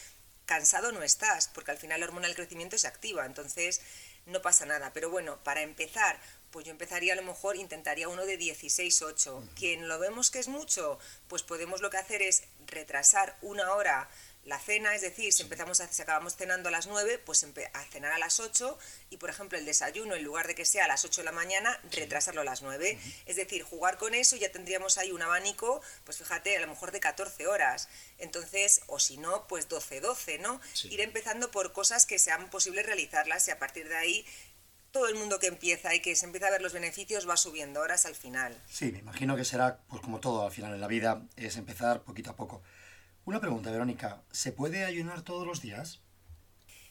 cansado 0.46 0.92
no 0.92 1.02
estás, 1.02 1.48
porque 1.48 1.70
al 1.70 1.78
final 1.78 2.00
la 2.00 2.06
hormona 2.06 2.26
del 2.26 2.36
crecimiento 2.36 2.76
se 2.78 2.88
activa, 2.88 3.24
entonces 3.26 3.80
no 4.26 4.42
pasa 4.42 4.66
nada. 4.66 4.92
Pero 4.92 5.10
bueno, 5.10 5.42
para 5.42 5.62
empezar, 5.62 6.18
pues 6.50 6.66
yo 6.66 6.72
empezaría 6.72 7.14
a 7.14 7.16
lo 7.16 7.22
mejor, 7.22 7.56
intentaría 7.56 8.08
uno 8.08 8.24
de 8.26 8.38
16-8. 8.38 9.54
Quien 9.54 9.88
lo 9.88 9.98
vemos 9.98 10.30
que 10.30 10.38
es 10.38 10.48
mucho, 10.48 10.98
pues 11.28 11.42
podemos 11.42 11.80
lo 11.80 11.90
que 11.90 11.96
hacer 11.96 12.22
es 12.22 12.44
retrasar 12.66 13.36
una 13.42 13.72
hora 13.72 14.08
la 14.44 14.58
cena, 14.58 14.94
es 14.94 15.02
decir, 15.02 15.32
si 15.32 15.42
empezamos 15.42 15.80
a, 15.80 15.92
si 15.92 16.02
acabamos 16.02 16.36
cenando 16.36 16.68
a 16.68 16.72
las 16.72 16.86
9, 16.88 17.18
pues 17.24 17.44
a 17.44 17.84
cenar 17.84 18.12
a 18.12 18.18
las 18.18 18.40
8 18.40 18.76
y 19.10 19.16
por 19.18 19.30
ejemplo 19.30 19.56
el 19.56 19.64
desayuno 19.64 20.16
en 20.16 20.24
lugar 20.24 20.48
de 20.48 20.54
que 20.54 20.64
sea 20.64 20.86
a 20.86 20.88
las 20.88 21.04
8 21.04 21.20
de 21.20 21.24
la 21.24 21.32
mañana, 21.32 21.78
retrasarlo 21.92 22.40
a 22.40 22.44
las 22.44 22.62
9. 22.62 22.98
Es 23.26 23.36
decir, 23.36 23.62
jugar 23.62 23.98
con 23.98 24.14
eso 24.14 24.36
ya 24.36 24.50
tendríamos 24.50 24.98
ahí 24.98 25.12
un 25.12 25.22
abanico, 25.22 25.80
pues 26.04 26.18
fíjate, 26.18 26.56
a 26.56 26.60
lo 26.60 26.66
mejor 26.66 26.90
de 26.90 27.00
14 27.00 27.46
horas. 27.46 27.88
Entonces, 28.18 28.82
o 28.88 28.98
si 28.98 29.16
no, 29.16 29.46
pues 29.46 29.68
12-12, 29.68 30.40
¿no? 30.40 30.60
Ir 30.84 31.00
empezando 31.00 31.50
por 31.50 31.72
cosas 31.72 32.04
que 32.06 32.18
sean 32.18 32.50
posibles 32.50 32.84
realizarlas 32.84 33.46
y 33.46 33.52
a 33.52 33.58
partir 33.58 33.88
de 33.88 33.96
ahí 33.96 34.26
todo 34.90 35.08
el 35.08 35.14
mundo 35.14 35.38
que 35.38 35.46
empieza 35.46 35.94
y 35.94 36.00
que 36.00 36.14
se 36.16 36.26
empieza 36.26 36.48
a 36.48 36.50
ver 36.50 36.60
los 36.60 36.72
beneficios 36.72 37.28
va 37.28 37.36
subiendo 37.36 37.80
horas 37.80 38.06
al 38.06 38.14
final. 38.14 38.60
Sí, 38.68 38.92
me 38.92 38.98
imagino 38.98 39.36
que 39.36 39.44
será 39.44 39.78
pues 39.88 40.02
como 40.02 40.20
todo 40.20 40.44
al 40.44 40.52
final 40.52 40.74
en 40.74 40.80
la 40.80 40.86
vida, 40.86 41.22
es 41.36 41.56
empezar 41.56 42.02
poquito 42.02 42.30
a 42.30 42.36
poco. 42.36 42.62
Una 43.24 43.40
pregunta, 43.40 43.70
Verónica, 43.70 44.20
¿se 44.32 44.50
puede 44.50 44.84
ayunar 44.84 45.22
todos 45.22 45.46
los 45.46 45.62
días? 45.62 46.00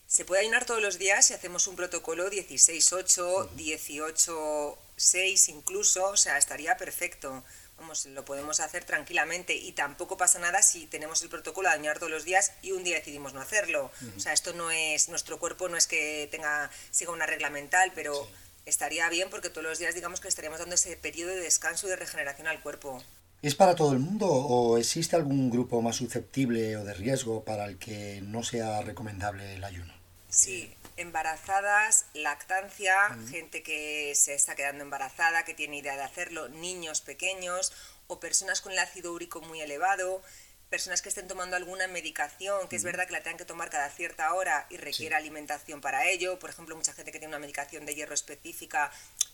Se 0.07 0.23
puede 0.23 0.41
ayunar 0.41 0.65
todos 0.65 0.81
los 0.81 0.97
días 0.97 1.25
si 1.25 1.33
hacemos 1.33 1.67
un 1.67 1.75
protocolo 1.75 2.29
16-8, 2.29 3.49
18-6 3.55 5.49
incluso, 5.49 6.05
o 6.07 6.17
sea, 6.17 6.37
estaría 6.37 6.77
perfecto. 6.77 7.43
Vamos, 7.77 8.05
lo 8.05 8.23
podemos 8.23 8.59
hacer 8.59 8.85
tranquilamente 8.85 9.55
y 9.55 9.71
tampoco 9.73 10.15
pasa 10.15 10.39
nada 10.39 10.61
si 10.61 10.85
tenemos 10.85 11.21
el 11.21 11.29
protocolo 11.29 11.67
de 11.67 11.75
ayunar 11.75 11.99
todos 11.99 12.11
los 12.11 12.23
días 12.23 12.53
y 12.61 12.71
un 12.71 12.83
día 12.83 12.97
decidimos 12.97 13.33
no 13.33 13.41
hacerlo. 13.41 13.91
O 14.15 14.19
sea, 14.19 14.33
esto 14.33 14.53
no 14.53 14.71
es, 14.71 15.09
nuestro 15.09 15.39
cuerpo 15.39 15.67
no 15.67 15.75
es 15.75 15.87
que 15.87 16.29
tenga, 16.31 16.69
siga 16.91 17.11
una 17.11 17.25
regla 17.25 17.49
mental, 17.49 17.91
pero 17.95 18.27
estaría 18.65 19.09
bien 19.09 19.29
porque 19.29 19.49
todos 19.49 19.63
los 19.63 19.79
días 19.79 19.95
digamos 19.95 20.21
que 20.21 20.27
estaríamos 20.27 20.59
dando 20.59 20.75
ese 20.75 20.95
periodo 20.95 21.31
de 21.31 21.41
descanso 21.41 21.87
y 21.87 21.89
de 21.89 21.95
regeneración 21.95 22.47
al 22.47 22.61
cuerpo. 22.61 23.03
¿Es 23.41 23.55
para 23.55 23.73
todo 23.73 23.93
el 23.93 23.97
mundo 23.97 24.27
o 24.27 24.77
existe 24.77 25.15
algún 25.15 25.49
grupo 25.49 25.81
más 25.81 25.95
susceptible 25.95 26.77
o 26.77 26.83
de 26.83 26.93
riesgo 26.93 27.43
para 27.43 27.65
el 27.65 27.79
que 27.79 28.21
no 28.21 28.43
sea 28.43 28.83
recomendable 28.83 29.55
el 29.55 29.63
ayuno? 29.63 29.91
Sí, 30.29 30.71
embarazadas, 30.95 32.05
lactancia, 32.13 32.93
gente 33.31 33.63
que 33.63 34.13
se 34.13 34.35
está 34.35 34.53
quedando 34.53 34.83
embarazada, 34.83 35.43
que 35.43 35.55
tiene 35.55 35.79
idea 35.79 35.95
de 35.95 36.03
hacerlo, 36.03 36.49
niños 36.49 37.01
pequeños 37.01 37.73
o 38.05 38.19
personas 38.19 38.61
con 38.61 38.73
el 38.73 38.79
ácido 38.79 39.11
úrico 39.11 39.41
muy 39.41 39.59
elevado, 39.59 40.21
personas 40.69 41.01
que 41.01 41.09
estén 41.09 41.27
tomando 41.27 41.55
alguna 41.55 41.87
medicación, 41.87 42.67
que 42.69 42.75
es 42.75 42.83
verdad 42.83 43.07
que 43.07 43.13
la 43.13 43.23
tengan 43.23 43.39
que 43.39 43.45
tomar 43.45 43.71
cada 43.71 43.89
cierta 43.89 44.33
hora 44.35 44.67
y 44.69 44.77
requiere 44.77 45.15
alimentación 45.15 45.81
para 45.81 46.07
ello. 46.07 46.37
Por 46.37 46.51
ejemplo, 46.51 46.75
mucha 46.75 46.93
gente 46.93 47.11
que 47.11 47.17
tiene 47.17 47.33
una 47.33 47.39
medicación 47.39 47.87
de 47.87 47.95
hierro 47.95 48.13
específica, 48.13 48.91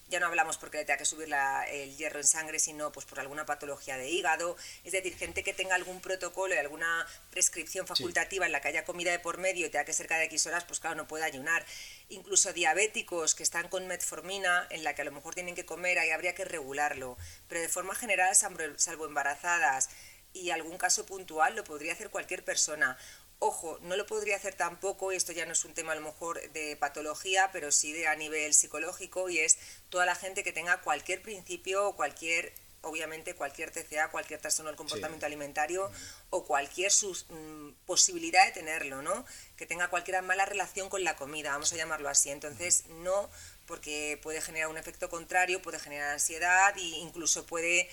ya 0.09 0.19
no 0.19 0.27
hablamos 0.27 0.57
porque 0.57 0.77
le 0.77 0.85
tenga 0.85 0.97
que 0.97 1.05
subir 1.05 1.27
el 1.69 1.97
hierro 1.97 2.19
en 2.19 2.25
sangre, 2.25 2.59
sino 2.59 2.91
pues 2.91 3.05
por 3.05 3.19
alguna 3.19 3.45
patología 3.45 3.97
de 3.97 4.09
hígado. 4.09 4.55
Es 4.83 4.93
decir, 4.93 5.15
gente 5.17 5.43
que 5.43 5.53
tenga 5.53 5.75
algún 5.75 5.99
protocolo 5.99 6.55
y 6.55 6.57
alguna 6.57 7.05
prescripción 7.31 7.85
facultativa 7.85 8.45
en 8.45 8.51
la 8.51 8.61
que 8.61 8.69
haya 8.69 8.85
comida 8.85 9.11
de 9.11 9.19
por 9.19 9.37
medio 9.37 9.65
y 9.65 9.69
tenga 9.69 9.85
que 9.85 9.93
ser 9.93 10.07
cada 10.07 10.23
X 10.23 10.47
horas, 10.47 10.63
pues 10.63 10.79
claro, 10.79 10.95
no 10.95 11.07
puede 11.07 11.25
ayunar. 11.25 11.65
Incluso 12.09 12.53
diabéticos 12.53 13.35
que 13.35 13.43
están 13.43 13.67
con 13.67 13.87
metformina, 13.87 14.67
en 14.69 14.83
la 14.83 14.95
que 14.95 15.01
a 15.01 15.05
lo 15.05 15.11
mejor 15.11 15.35
tienen 15.35 15.55
que 15.55 15.65
comer, 15.65 15.99
ahí 15.99 16.11
habría 16.11 16.35
que 16.35 16.45
regularlo. 16.45 17.17
Pero 17.49 17.61
de 17.61 17.69
forma 17.69 17.95
general, 17.95 18.35
salvo 18.35 19.05
embarazadas, 19.05 19.89
y 20.33 20.51
algún 20.51 20.77
caso 20.77 21.05
puntual 21.05 21.55
lo 21.55 21.63
podría 21.63 21.93
hacer 21.93 22.09
cualquier 22.09 22.43
persona. 22.43 22.97
Ojo, 23.39 23.77
no 23.83 23.95
lo 23.95 24.07
podría 24.07 24.35
hacer 24.35 24.55
tampoco, 24.55 25.13
y 25.13 25.15
esto 25.15 25.31
ya 25.31 25.45
no 25.45 25.51
es 25.51 25.63
un 25.63 25.75
tema 25.75 25.91
a 25.91 25.95
lo 25.95 26.01
mejor 26.01 26.41
de 26.53 26.75
patología, 26.75 27.51
pero 27.51 27.71
sí 27.71 27.93
de 27.93 28.07
a 28.07 28.15
nivel 28.15 28.53
psicológico, 28.55 29.29
y 29.29 29.37
es 29.37 29.59
toda 29.89 30.07
la 30.07 30.15
gente 30.15 30.43
que 30.43 30.51
tenga 30.51 30.81
cualquier 30.81 31.21
principio 31.21 31.87
o 31.87 31.95
cualquier, 31.95 32.51
obviamente 32.81 33.35
cualquier 33.35 33.69
TCA, 33.69 34.09
cualquier 34.09 34.41
trastorno 34.41 34.71
del 34.71 34.75
comportamiento 34.75 35.27
alimentario 35.27 35.91
o 36.31 36.45
cualquier 36.45 36.91
mm, 36.91 37.73
posibilidad 37.85 38.43
de 38.43 38.53
tenerlo, 38.53 39.03
¿no? 39.03 39.23
Que 39.55 39.67
tenga 39.67 39.89
cualquier 39.91 40.19
mala 40.23 40.45
relación 40.45 40.89
con 40.89 41.03
la 41.03 41.15
comida, 41.15 41.51
vamos 41.51 41.71
a 41.73 41.75
llamarlo 41.75 42.09
así. 42.09 42.31
Entonces, 42.31 42.87
no, 42.87 43.29
porque 43.67 44.19
puede 44.23 44.41
generar 44.41 44.69
un 44.69 44.79
efecto 44.79 45.09
contrario, 45.09 45.61
puede 45.61 45.77
generar 45.77 46.13
ansiedad 46.13 46.75
e 46.75 46.81
incluso 46.81 47.45
puede 47.45 47.87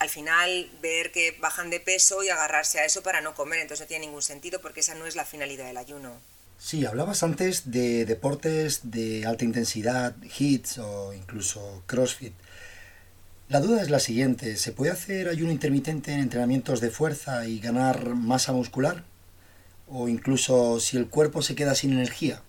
al 0.00 0.08
final 0.08 0.68
ver 0.82 1.12
que 1.12 1.36
bajan 1.40 1.70
de 1.70 1.78
peso 1.78 2.24
y 2.24 2.30
agarrarse 2.30 2.80
a 2.80 2.86
eso 2.86 3.02
para 3.02 3.20
no 3.20 3.34
comer, 3.34 3.60
entonces 3.60 3.84
no 3.84 3.88
tiene 3.88 4.06
ningún 4.06 4.22
sentido 4.22 4.60
porque 4.60 4.80
esa 4.80 4.94
no 4.94 5.06
es 5.06 5.14
la 5.14 5.26
finalidad 5.26 5.66
del 5.66 5.76
ayuno. 5.76 6.18
Sí, 6.58 6.84
hablabas 6.86 7.22
antes 7.22 7.70
de 7.70 8.06
deportes 8.06 8.90
de 8.90 9.26
alta 9.26 9.44
intensidad, 9.44 10.16
hits 10.38 10.78
o 10.78 11.12
incluso 11.12 11.82
CrossFit. 11.86 12.32
La 13.48 13.60
duda 13.60 13.82
es 13.82 13.90
la 13.90 14.00
siguiente, 14.00 14.56
¿se 14.56 14.72
puede 14.72 14.90
hacer 14.90 15.28
ayuno 15.28 15.52
intermitente 15.52 16.12
en 16.12 16.20
entrenamientos 16.20 16.80
de 16.80 16.90
fuerza 16.90 17.46
y 17.46 17.60
ganar 17.60 18.14
masa 18.14 18.52
muscular? 18.52 19.04
¿O 19.86 20.08
incluso 20.08 20.80
si 20.80 20.96
el 20.96 21.08
cuerpo 21.08 21.42
se 21.42 21.54
queda 21.54 21.74
sin 21.74 21.92
energía? 21.92 22.42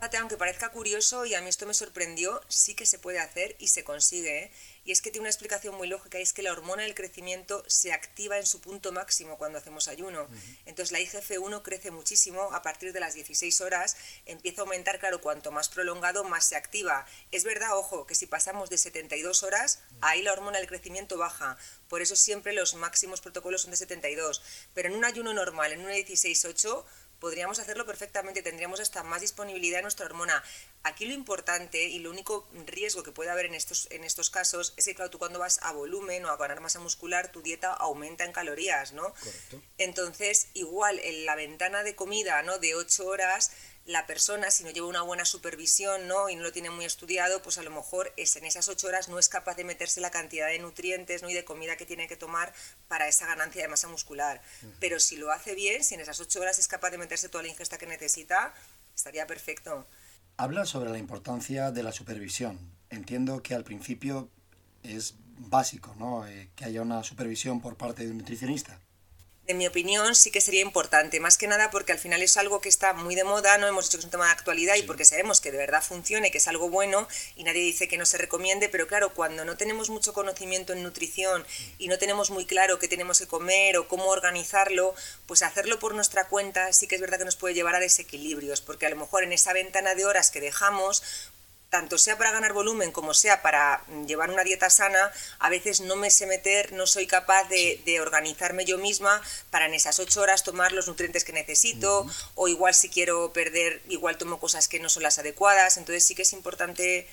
Aunque 0.00 0.36
parezca 0.36 0.70
curioso 0.70 1.24
y 1.24 1.34
a 1.34 1.40
mí 1.40 1.48
esto 1.48 1.66
me 1.66 1.74
sorprendió, 1.74 2.40
sí 2.48 2.74
que 2.74 2.86
se 2.86 2.98
puede 2.98 3.18
hacer 3.18 3.56
y 3.58 3.68
se 3.68 3.82
consigue. 3.82 4.44
¿eh? 4.44 4.50
Y 4.84 4.92
es 4.92 5.02
que 5.02 5.10
tiene 5.10 5.22
una 5.22 5.30
explicación 5.30 5.74
muy 5.74 5.88
lógica 5.88 6.18
y 6.18 6.22
es 6.22 6.32
que 6.32 6.42
la 6.42 6.52
hormona 6.52 6.84
del 6.84 6.94
crecimiento 6.94 7.64
se 7.66 7.92
activa 7.92 8.38
en 8.38 8.46
su 8.46 8.60
punto 8.60 8.92
máximo 8.92 9.36
cuando 9.36 9.58
hacemos 9.58 9.88
ayuno. 9.88 10.28
Entonces 10.64 10.92
la 10.92 11.00
IGF-1 11.00 11.62
crece 11.62 11.90
muchísimo 11.90 12.52
a 12.52 12.62
partir 12.62 12.92
de 12.92 13.00
las 13.00 13.14
16 13.14 13.60
horas, 13.62 13.96
empieza 14.26 14.60
a 14.60 14.64
aumentar, 14.64 15.00
claro, 15.00 15.20
cuanto 15.20 15.50
más 15.50 15.68
prolongado, 15.68 16.24
más 16.24 16.44
se 16.44 16.56
activa. 16.56 17.04
Es 17.32 17.42
verdad, 17.42 17.76
ojo, 17.76 18.06
que 18.06 18.14
si 18.14 18.26
pasamos 18.26 18.70
de 18.70 18.78
72 18.78 19.42
horas, 19.42 19.80
ahí 20.02 20.22
la 20.22 20.32
hormona 20.32 20.58
del 20.58 20.68
crecimiento 20.68 21.18
baja. 21.18 21.58
Por 21.88 22.00
eso 22.00 22.14
siempre 22.14 22.52
los 22.52 22.74
máximos 22.74 23.20
protocolos 23.20 23.62
son 23.62 23.72
de 23.72 23.76
72. 23.76 24.42
Pero 24.72 24.88
en 24.88 24.94
un 24.94 25.04
ayuno 25.04 25.34
normal, 25.34 25.72
en 25.72 25.80
una 25.80 25.94
16-8, 25.94 26.84
podríamos 27.20 27.58
hacerlo 27.58 27.86
perfectamente, 27.86 28.42
tendríamos 28.42 28.80
hasta 28.80 29.02
más 29.02 29.20
disponibilidad 29.20 29.78
de 29.78 29.82
nuestra 29.82 30.06
hormona. 30.06 30.42
Aquí 30.82 31.06
lo 31.06 31.14
importante 31.14 31.82
y 31.84 31.98
lo 31.98 32.10
único 32.10 32.48
riesgo 32.66 33.02
que 33.02 33.12
puede 33.12 33.30
haber 33.30 33.46
en 33.46 33.54
estos, 33.54 33.88
en 33.90 34.04
estos 34.04 34.30
casos 34.30 34.74
es 34.76 34.84
que, 34.84 34.94
claro, 34.94 35.10
tú 35.10 35.18
cuando 35.18 35.38
vas 35.38 35.58
a 35.62 35.72
volumen 35.72 36.24
o 36.24 36.30
a 36.30 36.36
ganar 36.36 36.60
masa 36.60 36.80
muscular, 36.80 37.32
tu 37.32 37.42
dieta 37.42 37.72
aumenta 37.72 38.24
en 38.24 38.32
calorías, 38.32 38.92
¿no? 38.92 39.12
Correcto. 39.14 39.62
Entonces, 39.78 40.48
igual 40.54 41.00
en 41.00 41.24
la 41.26 41.34
ventana 41.34 41.82
de 41.82 41.96
comida, 41.96 42.42
¿no? 42.42 42.58
De 42.58 42.74
8 42.74 43.06
horas, 43.06 43.50
la 43.86 44.04
persona, 44.06 44.50
si 44.50 44.64
no 44.64 44.70
lleva 44.70 44.88
una 44.88 45.02
buena 45.02 45.24
supervisión 45.24 46.08
¿no? 46.08 46.28
y 46.28 46.34
no 46.34 46.42
lo 46.42 46.52
tiene 46.52 46.70
muy 46.70 46.84
estudiado, 46.84 47.40
pues 47.40 47.56
a 47.58 47.62
lo 47.62 47.70
mejor 47.70 48.12
es, 48.16 48.34
en 48.34 48.44
esas 48.44 48.68
ocho 48.68 48.88
horas 48.88 49.08
no 49.08 49.18
es 49.18 49.28
capaz 49.28 49.54
de 49.54 49.64
meterse 49.64 50.00
la 50.00 50.10
cantidad 50.10 50.48
de 50.48 50.58
nutrientes 50.58 51.22
¿no? 51.22 51.30
y 51.30 51.34
de 51.34 51.44
comida 51.44 51.76
que 51.76 51.86
tiene 51.86 52.08
que 52.08 52.16
tomar 52.16 52.52
para 52.88 53.06
esa 53.06 53.26
ganancia 53.26 53.62
de 53.62 53.68
masa 53.68 53.88
muscular. 53.88 54.42
Pero 54.80 54.98
si 54.98 55.16
lo 55.16 55.30
hace 55.30 55.54
bien, 55.54 55.84
si 55.84 55.94
en 55.94 56.00
esas 56.00 56.18
ocho 56.18 56.40
horas 56.40 56.58
es 56.58 56.66
capaz 56.66 56.90
de 56.90 56.98
meterse 56.98 57.28
toda 57.28 57.42
la 57.42 57.48
ingesta 57.48 57.78
que 57.78 57.86
necesita, 57.86 58.52
estaría 58.94 59.26
perfecto. 59.26 59.86
Habla 60.36 60.66
sobre 60.66 60.90
la 60.90 60.98
importancia 60.98 61.70
de 61.70 61.82
la 61.84 61.92
supervisión. 61.92 62.58
Entiendo 62.90 63.42
que 63.42 63.54
al 63.54 63.64
principio 63.64 64.28
es 64.82 65.14
básico 65.38 65.94
¿no? 65.96 66.26
Eh, 66.26 66.50
que 66.56 66.64
haya 66.64 66.82
una 66.82 67.04
supervisión 67.04 67.60
por 67.60 67.76
parte 67.76 68.04
de 68.04 68.10
un 68.10 68.18
nutricionista 68.18 68.80
en 69.48 69.58
mi 69.58 69.66
opinión, 69.66 70.14
sí 70.14 70.30
que 70.30 70.40
sería 70.40 70.60
importante, 70.60 71.20
más 71.20 71.38
que 71.38 71.46
nada 71.46 71.70
porque 71.70 71.92
al 71.92 71.98
final 71.98 72.22
es 72.22 72.36
algo 72.36 72.60
que 72.60 72.68
está 72.68 72.92
muy 72.92 73.14
de 73.14 73.24
moda, 73.24 73.58
no 73.58 73.66
hemos 73.66 73.86
dicho 73.86 73.98
que 73.98 74.00
es 74.00 74.04
un 74.04 74.10
tema 74.10 74.26
de 74.26 74.32
actualidad 74.32 74.74
y 74.76 74.82
porque 74.82 75.04
sabemos 75.04 75.40
que 75.40 75.52
de 75.52 75.58
verdad 75.58 75.82
funcione, 75.82 76.30
que 76.30 76.38
es 76.38 76.48
algo 76.48 76.68
bueno 76.68 77.06
y 77.36 77.44
nadie 77.44 77.60
dice 77.60 77.88
que 77.88 77.98
no 77.98 78.06
se 78.06 78.18
recomiende, 78.18 78.68
pero 78.68 78.86
claro, 78.86 79.14
cuando 79.14 79.44
no 79.44 79.56
tenemos 79.56 79.88
mucho 79.88 80.12
conocimiento 80.12 80.72
en 80.72 80.82
nutrición 80.82 81.46
y 81.78 81.88
no 81.88 81.98
tenemos 81.98 82.30
muy 82.30 82.44
claro 82.44 82.78
qué 82.78 82.88
tenemos 82.88 83.18
que 83.18 83.26
comer 83.26 83.76
o 83.78 83.88
cómo 83.88 84.06
organizarlo, 84.06 84.94
pues 85.26 85.42
hacerlo 85.42 85.78
por 85.78 85.94
nuestra 85.94 86.28
cuenta 86.28 86.72
sí 86.72 86.88
que 86.88 86.96
es 86.96 87.00
verdad 87.00 87.18
que 87.18 87.24
nos 87.24 87.36
puede 87.36 87.54
llevar 87.54 87.76
a 87.76 87.80
desequilibrios, 87.80 88.60
porque 88.60 88.86
a 88.86 88.90
lo 88.90 88.96
mejor 88.96 89.22
en 89.22 89.32
esa 89.32 89.52
ventana 89.52 89.94
de 89.94 90.06
horas 90.06 90.30
que 90.30 90.40
dejamos, 90.40 91.02
tanto 91.76 91.98
sea 91.98 92.16
para 92.16 92.32
ganar 92.32 92.54
volumen 92.54 92.90
como 92.90 93.12
sea 93.12 93.42
para 93.42 93.84
llevar 94.06 94.30
una 94.30 94.44
dieta 94.44 94.70
sana, 94.70 95.12
a 95.38 95.50
veces 95.50 95.82
no 95.82 95.94
me 95.94 96.10
sé 96.10 96.24
meter, 96.26 96.72
no 96.72 96.86
soy 96.86 97.06
capaz 97.06 97.50
de, 97.50 98.00
organizarme 98.00 98.64
yo 98.64 98.78
misma 98.78 99.20
para 99.50 99.66
en 99.66 99.74
esas 99.74 99.98
ocho 99.98 100.22
horas 100.22 100.42
tomar 100.42 100.72
los 100.72 100.88
nutrientes 100.88 101.22
que 101.22 101.34
necesito, 101.34 102.06
o 102.34 102.48
igual 102.48 102.72
si 102.72 102.88
quiero 102.88 103.30
perder, 103.34 103.82
igual 103.90 104.16
tomo 104.16 104.40
cosas 104.40 104.68
que 104.68 104.80
no 104.80 104.88
son 104.88 105.02
las 105.02 105.18
adecuadas, 105.18 105.76
entonces 105.76 106.02
sí 106.02 106.14
que 106.14 106.22
es 106.22 106.32
importante 106.32 107.06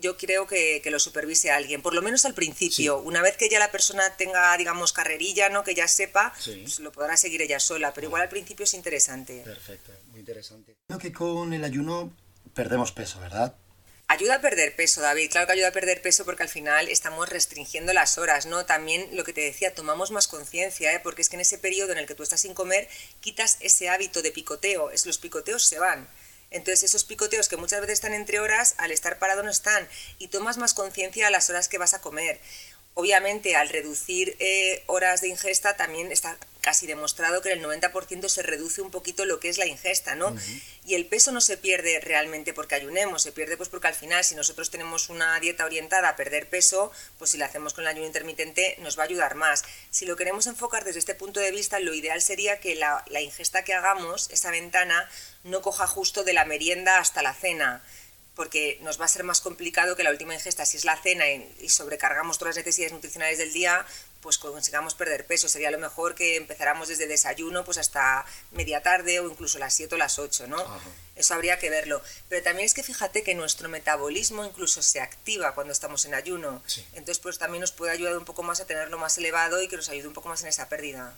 yo 0.00 0.16
creo 0.16 0.48
que, 0.48 0.82
lo 0.90 0.98
supervise 0.98 1.52
alguien, 1.52 1.80
por 1.80 1.94
lo 1.94 2.02
menos 2.02 2.24
al 2.24 2.34
principio. 2.34 2.98
Una 2.98 3.22
vez 3.22 3.36
que 3.36 3.48
ya 3.48 3.60
la 3.60 3.70
persona 3.70 4.16
tenga, 4.16 4.56
digamos, 4.56 4.92
carrerilla, 4.92 5.48
¿no? 5.48 5.62
que 5.62 5.76
ya 5.76 5.86
sepa, 5.86 6.34
pues 6.44 6.80
lo 6.80 6.90
podrá 6.90 7.16
seguir 7.16 7.40
ella 7.40 7.60
sola, 7.60 7.94
pero 7.94 8.08
igual 8.08 8.22
al 8.22 8.28
principio 8.28 8.64
es 8.64 8.74
interesante. 8.74 9.42
Perfecto, 9.44 9.92
muy 10.10 10.18
interesante. 10.18 10.74
Creo 10.88 10.98
que 10.98 11.12
con 11.12 11.52
el 11.52 11.62
ayuno 11.62 12.10
perdemos 12.52 12.90
peso, 12.90 13.20
¿verdad? 13.20 13.54
Ayuda 14.12 14.34
a 14.34 14.40
perder 14.42 14.76
peso, 14.76 15.00
David. 15.00 15.30
Claro 15.30 15.46
que 15.46 15.54
ayuda 15.54 15.68
a 15.68 15.72
perder 15.72 16.02
peso 16.02 16.26
porque 16.26 16.42
al 16.42 16.50
final 16.50 16.86
estamos 16.90 17.30
restringiendo 17.30 17.94
las 17.94 18.18
horas, 18.18 18.44
¿no? 18.44 18.66
También 18.66 19.08
lo 19.16 19.24
que 19.24 19.32
te 19.32 19.40
decía, 19.40 19.74
tomamos 19.74 20.10
más 20.10 20.28
conciencia, 20.28 20.92
¿eh? 20.92 21.00
Porque 21.00 21.22
es 21.22 21.30
que 21.30 21.36
en 21.36 21.40
ese 21.40 21.56
periodo 21.56 21.92
en 21.92 21.98
el 21.98 22.06
que 22.06 22.14
tú 22.14 22.22
estás 22.22 22.42
sin 22.42 22.52
comer, 22.52 22.90
quitas 23.22 23.56
ese 23.60 23.88
hábito 23.88 24.20
de 24.20 24.30
picoteo. 24.30 24.90
Es, 24.90 25.06
los 25.06 25.16
picoteos 25.16 25.64
se 25.64 25.78
van. 25.78 26.06
Entonces 26.50 26.82
esos 26.82 27.04
picoteos 27.04 27.48
que 27.48 27.56
muchas 27.56 27.80
veces 27.80 27.94
están 27.94 28.12
entre 28.12 28.38
horas, 28.38 28.74
al 28.76 28.90
estar 28.90 29.18
parado 29.18 29.42
no 29.42 29.50
están. 29.50 29.88
Y 30.18 30.28
tomas 30.28 30.58
más 30.58 30.74
conciencia 30.74 31.28
a 31.28 31.30
las 31.30 31.48
horas 31.48 31.70
que 31.70 31.78
vas 31.78 31.94
a 31.94 32.02
comer. 32.02 32.38
Obviamente, 32.92 33.56
al 33.56 33.70
reducir 33.70 34.36
eh, 34.40 34.82
horas 34.88 35.22
de 35.22 35.28
ingesta, 35.28 35.78
también 35.78 36.12
está 36.12 36.36
casi 36.62 36.86
demostrado 36.86 37.42
que 37.42 37.52
en 37.52 37.58
el 37.58 37.66
90% 37.66 38.28
se 38.28 38.42
reduce 38.42 38.80
un 38.80 38.90
poquito 38.90 39.26
lo 39.26 39.40
que 39.40 39.48
es 39.48 39.58
la 39.58 39.66
ingesta, 39.66 40.14
¿no? 40.14 40.34
Y 40.86 40.94
el 40.94 41.06
peso 41.06 41.32
no 41.32 41.40
se 41.40 41.58
pierde 41.58 42.00
realmente 42.00 42.54
porque 42.54 42.76
ayunemos, 42.76 43.22
se 43.22 43.32
pierde 43.32 43.56
pues 43.56 43.68
porque 43.68 43.88
al 43.88 43.94
final, 43.94 44.24
si 44.24 44.36
nosotros 44.36 44.70
tenemos 44.70 45.10
una 45.10 45.38
dieta 45.40 45.64
orientada 45.64 46.08
a 46.08 46.16
perder 46.16 46.48
peso, 46.48 46.92
pues 47.18 47.32
si 47.32 47.36
la 47.36 47.46
hacemos 47.46 47.74
con 47.74 47.82
el 47.82 47.88
ayuno 47.88 48.06
intermitente 48.06 48.76
nos 48.78 48.96
va 48.96 49.02
a 49.02 49.06
ayudar 49.06 49.34
más. 49.34 49.64
Si 49.90 50.06
lo 50.06 50.14
queremos 50.14 50.46
enfocar 50.46 50.84
desde 50.84 51.00
este 51.00 51.16
punto 51.16 51.40
de 51.40 51.50
vista, 51.50 51.80
lo 51.80 51.94
ideal 51.94 52.22
sería 52.22 52.60
que 52.60 52.76
la, 52.76 53.04
la 53.08 53.20
ingesta 53.20 53.64
que 53.64 53.74
hagamos, 53.74 54.30
esa 54.30 54.52
ventana, 54.52 55.10
no 55.42 55.62
coja 55.62 55.88
justo 55.88 56.22
de 56.22 56.32
la 56.32 56.44
merienda 56.44 56.98
hasta 56.98 57.22
la 57.22 57.34
cena 57.34 57.82
porque 58.34 58.78
nos 58.80 59.00
va 59.00 59.04
a 59.04 59.08
ser 59.08 59.24
más 59.24 59.40
complicado 59.40 59.94
que 59.94 60.02
la 60.02 60.10
última 60.10 60.34
ingesta, 60.34 60.64
si 60.64 60.76
es 60.76 60.84
la 60.84 60.96
cena 60.96 61.28
y, 61.28 61.68
sobrecargamos 61.68 62.38
todas 62.38 62.56
las 62.56 62.64
necesidades 62.64 62.92
nutricionales 62.92 63.38
del 63.38 63.52
día, 63.52 63.84
pues 64.22 64.38
consigamos 64.38 64.94
perder 64.94 65.26
peso. 65.26 65.48
Sería 65.48 65.70
lo 65.70 65.78
mejor 65.78 66.14
que 66.14 66.36
empezáramos 66.36 66.88
desde 66.88 67.06
desayuno 67.06 67.64
pues 67.64 67.76
hasta 67.76 68.24
media 68.52 68.82
tarde 68.82 69.20
o 69.20 69.28
incluso 69.28 69.58
las 69.58 69.74
7 69.74 69.96
o 69.96 69.98
las 69.98 70.18
8, 70.18 70.46
¿no? 70.46 70.64
Eso 71.16 71.34
habría 71.34 71.58
que 71.58 71.68
verlo. 71.68 72.00
Pero 72.28 72.42
también 72.42 72.64
es 72.64 72.72
que 72.72 72.82
fíjate 72.82 73.22
que 73.22 73.34
nuestro 73.34 73.68
metabolismo 73.68 74.44
incluso 74.44 74.80
se 74.80 75.00
activa 75.00 75.54
cuando 75.54 75.72
estamos 75.72 76.04
en 76.06 76.14
ayuno. 76.14 76.62
Entonces 76.92 77.18
pues 77.18 77.38
también 77.38 77.60
nos 77.60 77.72
puede 77.72 77.92
ayudar 77.92 78.16
un 78.16 78.24
poco 78.24 78.42
más 78.42 78.60
a 78.60 78.66
tenerlo 78.66 78.96
más 78.96 79.18
elevado 79.18 79.60
y 79.60 79.68
que 79.68 79.76
nos 79.76 79.88
ayude 79.88 80.08
un 80.08 80.14
poco 80.14 80.28
más 80.28 80.42
en 80.42 80.48
esa 80.48 80.68
pérdida. 80.68 81.12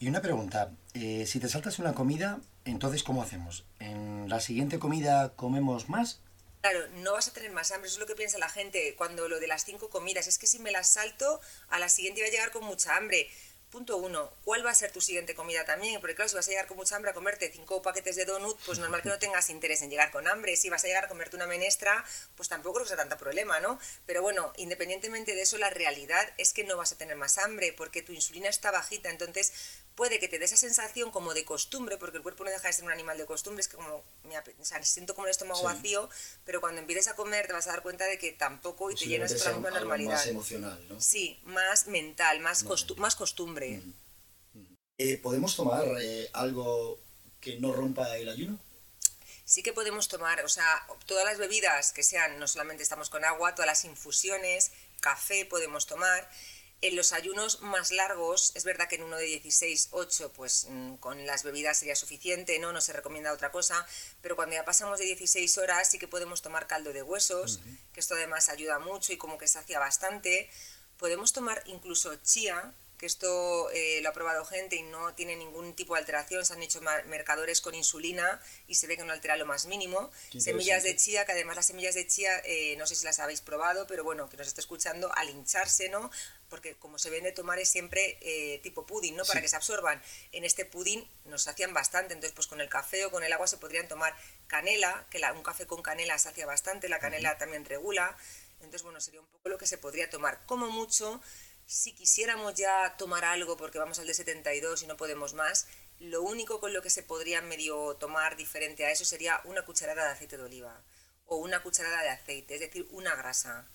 Y 0.00 0.08
una 0.08 0.22
pregunta, 0.22 0.70
eh, 0.94 1.26
si 1.26 1.40
te 1.40 1.48
saltas 1.50 1.78
una 1.78 1.92
comida, 1.92 2.40
entonces 2.64 3.02
¿cómo 3.02 3.22
hacemos? 3.22 3.64
¿En 3.80 4.30
la 4.30 4.40
siguiente 4.40 4.78
comida 4.78 5.34
comemos 5.36 5.90
más 5.90 6.20
Claro, 6.60 6.86
no 6.88 7.14
vas 7.14 7.26
a 7.26 7.32
tener 7.32 7.50
más 7.52 7.70
hambre, 7.70 7.88
eso 7.88 7.96
es 7.96 8.00
lo 8.00 8.06
que 8.06 8.14
piensa 8.14 8.36
la 8.36 8.50
gente 8.50 8.94
cuando 8.94 9.28
lo 9.28 9.40
de 9.40 9.46
las 9.46 9.64
cinco 9.64 9.88
comidas, 9.88 10.26
es 10.26 10.36
que 10.36 10.46
si 10.46 10.58
me 10.58 10.70
las 10.70 10.90
salto, 10.92 11.40
a 11.70 11.78
la 11.78 11.88
siguiente 11.88 12.20
iba 12.20 12.28
a 12.28 12.30
llegar 12.30 12.50
con 12.50 12.64
mucha 12.64 12.96
hambre. 12.96 13.30
Punto 13.70 13.96
uno, 13.96 14.32
¿cuál 14.44 14.64
va 14.66 14.70
a 14.70 14.74
ser 14.74 14.90
tu 14.90 15.00
siguiente 15.00 15.34
comida 15.34 15.64
también? 15.64 16.00
Porque 16.00 16.14
claro, 16.14 16.28
si 16.28 16.36
vas 16.36 16.46
a 16.46 16.50
llegar 16.50 16.66
con 16.66 16.76
mucha 16.76 16.96
hambre 16.96 17.12
a 17.12 17.14
comerte 17.14 17.50
cinco 17.52 17.82
paquetes 17.82 18.16
de 18.16 18.24
donut, 18.24 18.58
pues 18.66 18.78
normal 18.78 19.02
que 19.02 19.08
no 19.08 19.18
tengas 19.18 19.48
interés 19.48 19.82
en 19.82 19.90
llegar 19.90 20.10
con 20.10 20.26
hambre. 20.28 20.56
Si 20.56 20.68
vas 20.68 20.84
a 20.84 20.88
llegar 20.88 21.04
a 21.04 21.08
comerte 21.08 21.36
una 21.36 21.46
menestra, 21.46 22.04
pues 22.36 22.48
tampoco 22.48 22.74
creo 22.74 22.84
que 22.84 22.88
sea 22.88 22.96
tanto 22.96 23.16
problema, 23.16 23.60
¿no? 23.60 23.78
Pero 24.06 24.22
bueno, 24.22 24.52
independientemente 24.56 25.34
de 25.34 25.42
eso, 25.42 25.56
la 25.58 25.70
realidad 25.70 26.28
es 26.36 26.52
que 26.52 26.64
no 26.64 26.76
vas 26.76 26.92
a 26.92 26.98
tener 26.98 27.16
más 27.16 27.38
hambre 27.38 27.72
porque 27.72 28.02
tu 28.02 28.12
insulina 28.12 28.48
está 28.48 28.70
bajita, 28.70 29.08
entonces 29.10 29.52
puede 29.94 30.18
que 30.18 30.28
te 30.28 30.38
dé 30.38 30.46
esa 30.46 30.56
sensación 30.56 31.10
como 31.10 31.34
de 31.34 31.44
costumbre, 31.44 31.98
porque 31.98 32.16
el 32.16 32.22
cuerpo 32.22 32.44
no 32.44 32.50
deja 32.50 32.68
de 32.68 32.72
ser 32.72 32.84
un 32.84 32.90
animal 32.90 33.18
de 33.18 33.26
costumbre, 33.26 33.60
es 33.60 33.68
que 33.68 33.76
como, 33.76 33.96
o 33.96 34.64
sea, 34.64 34.82
siento 34.82 35.14
como 35.14 35.26
el 35.26 35.30
estómago 35.30 35.62
vacío, 35.62 36.08
pero 36.44 36.60
cuando 36.60 36.80
empieces 36.80 37.08
a 37.08 37.16
comer 37.16 37.46
te 37.46 37.52
vas 37.52 37.66
a 37.66 37.70
dar 37.70 37.82
cuenta 37.82 38.06
de 38.06 38.18
que 38.18 38.32
tampoco 38.32 38.90
y 38.90 38.94
te 38.94 39.06
llenas 39.06 39.30
de 39.30 39.38
la 39.38 39.52
misma 39.52 39.70
normalidad. 39.70 40.12
Más 40.12 40.26
emocional, 40.26 40.88
¿no? 40.88 41.00
Sí, 41.00 41.38
más 41.44 41.86
mental, 41.86 42.40
más, 42.40 42.64
más 42.96 43.16
costumbre. 43.16 43.59
Eh, 44.98 45.16
¿Podemos 45.18 45.56
tomar 45.56 45.84
eh, 46.00 46.28
algo 46.32 46.98
que 47.40 47.58
no 47.58 47.72
rompa 47.72 48.16
el 48.16 48.28
ayuno? 48.28 48.58
sí 49.50 49.64
que 49.64 49.72
podemos 49.72 50.06
tomar, 50.06 50.44
o 50.44 50.48
sea, 50.48 50.86
todas 51.06 51.24
las 51.24 51.38
bebidas 51.38 51.92
que 51.92 52.04
sean, 52.04 52.38
no 52.38 52.46
solamente 52.46 52.84
estamos 52.84 53.10
con 53.10 53.24
agua, 53.24 53.52
todas 53.56 53.66
las 53.66 53.84
infusiones, 53.84 54.70
café 55.00 55.44
podemos 55.44 55.86
tomar, 55.86 56.30
en 56.82 56.94
los 56.94 57.12
ayunos 57.12 57.60
más 57.60 57.90
largos, 57.90 58.52
es 58.54 58.62
verdad 58.62 58.88
que 58.88 58.94
en 58.94 59.02
uno 59.02 59.16
de 59.16 59.24
16, 59.24 59.88
8, 59.90 60.32
pues 60.34 60.66
mm, 60.70 60.94
con 60.94 61.26
las 61.26 61.42
bebidas 61.42 61.78
sería 61.78 61.96
suficiente, 61.96 62.60
¿no? 62.60 62.72
No 62.72 62.80
se 62.80 62.92
recomienda 62.92 63.32
otra 63.32 63.50
cosa, 63.50 63.84
pero 64.22 64.36
cuando 64.36 64.54
ya 64.54 64.64
pasamos 64.64 65.00
de 65.00 65.06
16 65.06 65.58
horas 65.58 65.90
sí 65.90 65.98
que 65.98 66.06
podemos 66.06 66.42
tomar 66.42 66.68
caldo 66.68 66.92
de 66.92 67.02
huesos, 67.02 67.60
que 67.92 67.98
esto 67.98 68.14
además 68.14 68.48
ayuda 68.48 68.78
mucho 68.78 69.12
y 69.12 69.18
como 69.18 69.36
que 69.36 69.48
sacia 69.48 69.80
bastante. 69.80 70.48
Podemos 70.96 71.32
tomar 71.32 71.62
incluso 71.66 72.14
chía, 72.22 72.72
que 73.00 73.06
esto 73.06 73.70
eh, 73.70 74.00
lo 74.02 74.10
ha 74.10 74.12
probado 74.12 74.44
gente 74.44 74.76
y 74.76 74.82
no 74.82 75.14
tiene 75.14 75.34
ningún 75.34 75.74
tipo 75.74 75.94
de 75.94 76.00
alteración. 76.00 76.44
Se 76.44 76.52
han 76.52 76.62
hecho 76.62 76.82
mercadores 77.06 77.62
con 77.62 77.74
insulina 77.74 78.42
y 78.66 78.74
se 78.74 78.86
ve 78.86 78.98
que 78.98 79.04
no 79.04 79.14
altera 79.14 79.38
lo 79.38 79.46
más 79.46 79.64
mínimo. 79.64 80.10
Semillas 80.38 80.82
de 80.82 80.94
chía, 80.96 81.24
que 81.24 81.32
además 81.32 81.56
las 81.56 81.68
semillas 81.68 81.94
de 81.94 82.06
chía, 82.06 82.42
eh, 82.44 82.76
no 82.76 82.86
sé 82.86 82.94
si 82.94 83.06
las 83.06 83.18
habéis 83.18 83.40
probado, 83.40 83.86
pero 83.86 84.04
bueno, 84.04 84.28
que 84.28 84.36
nos 84.36 84.48
esté 84.48 84.60
escuchando, 84.60 85.10
al 85.16 85.30
hincharse, 85.30 85.88
¿no? 85.88 86.10
Porque 86.50 86.74
como 86.74 86.98
se 86.98 87.08
vende 87.08 87.32
tomar 87.32 87.58
es 87.58 87.70
siempre 87.70 88.18
eh, 88.20 88.60
tipo 88.62 88.84
pudding, 88.84 89.16
¿no? 89.16 89.24
Para 89.24 89.40
que 89.40 89.48
se 89.48 89.56
absorban. 89.56 90.02
En 90.32 90.44
este 90.44 90.66
pudding 90.66 91.08
nos 91.24 91.48
hacían 91.48 91.72
bastante, 91.72 92.12
entonces 92.12 92.34
pues 92.34 92.48
con 92.48 92.60
el 92.60 92.68
café 92.68 93.06
o 93.06 93.10
con 93.10 93.24
el 93.24 93.32
agua 93.32 93.46
se 93.46 93.56
podrían 93.56 93.88
tomar 93.88 94.14
canela, 94.46 95.06
que 95.10 95.22
un 95.34 95.42
café 95.42 95.66
con 95.66 95.80
canela 95.80 96.18
sacia 96.18 96.44
bastante, 96.44 96.90
la 96.90 96.98
canela 96.98 97.38
también 97.38 97.64
regula. 97.64 98.14
Entonces, 98.60 98.82
bueno, 98.82 99.00
sería 99.00 99.20
un 99.20 99.26
poco 99.26 99.48
lo 99.48 99.56
que 99.56 99.66
se 99.66 99.78
podría 99.78 100.10
tomar. 100.10 100.44
Como 100.44 100.68
mucho, 100.68 101.22
si 101.70 101.92
quisiéramos 101.92 102.54
ya 102.54 102.96
tomar 102.98 103.24
algo 103.24 103.56
porque 103.56 103.78
vamos 103.78 104.00
al 104.00 104.06
de 104.08 104.14
72 104.14 104.82
y 104.82 104.86
no 104.88 104.96
podemos 104.96 105.34
más, 105.34 105.68
lo 106.00 106.20
único 106.22 106.58
con 106.58 106.72
lo 106.72 106.82
que 106.82 106.90
se 106.90 107.04
podría 107.04 107.42
medio 107.42 107.94
tomar 107.94 108.36
diferente 108.36 108.84
a 108.84 108.90
eso 108.90 109.04
sería 109.04 109.40
una 109.44 109.62
cucharada 109.62 110.04
de 110.04 110.10
aceite 110.10 110.36
de 110.36 110.42
oliva 110.42 110.82
o 111.26 111.36
una 111.36 111.62
cucharada 111.62 112.02
de 112.02 112.08
aceite, 112.08 112.54
es 112.54 112.60
decir, 112.60 112.88
una 112.90 113.14
grasa, 113.14 113.68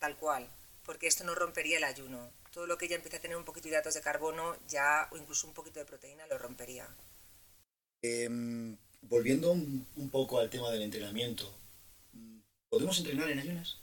tal 0.00 0.16
cual, 0.16 0.48
porque 0.84 1.06
esto 1.06 1.22
no 1.22 1.36
rompería 1.36 1.76
el 1.76 1.84
ayuno. 1.84 2.32
Todo 2.50 2.66
lo 2.66 2.76
que 2.78 2.88
ya 2.88 2.96
empieza 2.96 3.18
a 3.18 3.20
tener 3.20 3.36
un 3.36 3.44
poquito 3.44 3.64
de 3.64 3.70
hidratos 3.70 3.94
de 3.94 4.00
carbono 4.00 4.56
ya 4.66 5.06
o 5.12 5.16
incluso 5.16 5.46
un 5.46 5.54
poquito 5.54 5.78
de 5.78 5.84
proteína 5.84 6.26
lo 6.26 6.38
rompería. 6.38 6.88
Em, 8.02 8.76
volviendo 9.02 9.52
un 9.52 10.10
poco 10.10 10.40
al 10.40 10.50
tema 10.50 10.72
del 10.72 10.82
entrenamiento, 10.82 11.54
¿podemos 12.68 12.98
entrenar 12.98 13.30
en 13.30 13.38
ayunas? 13.38 13.78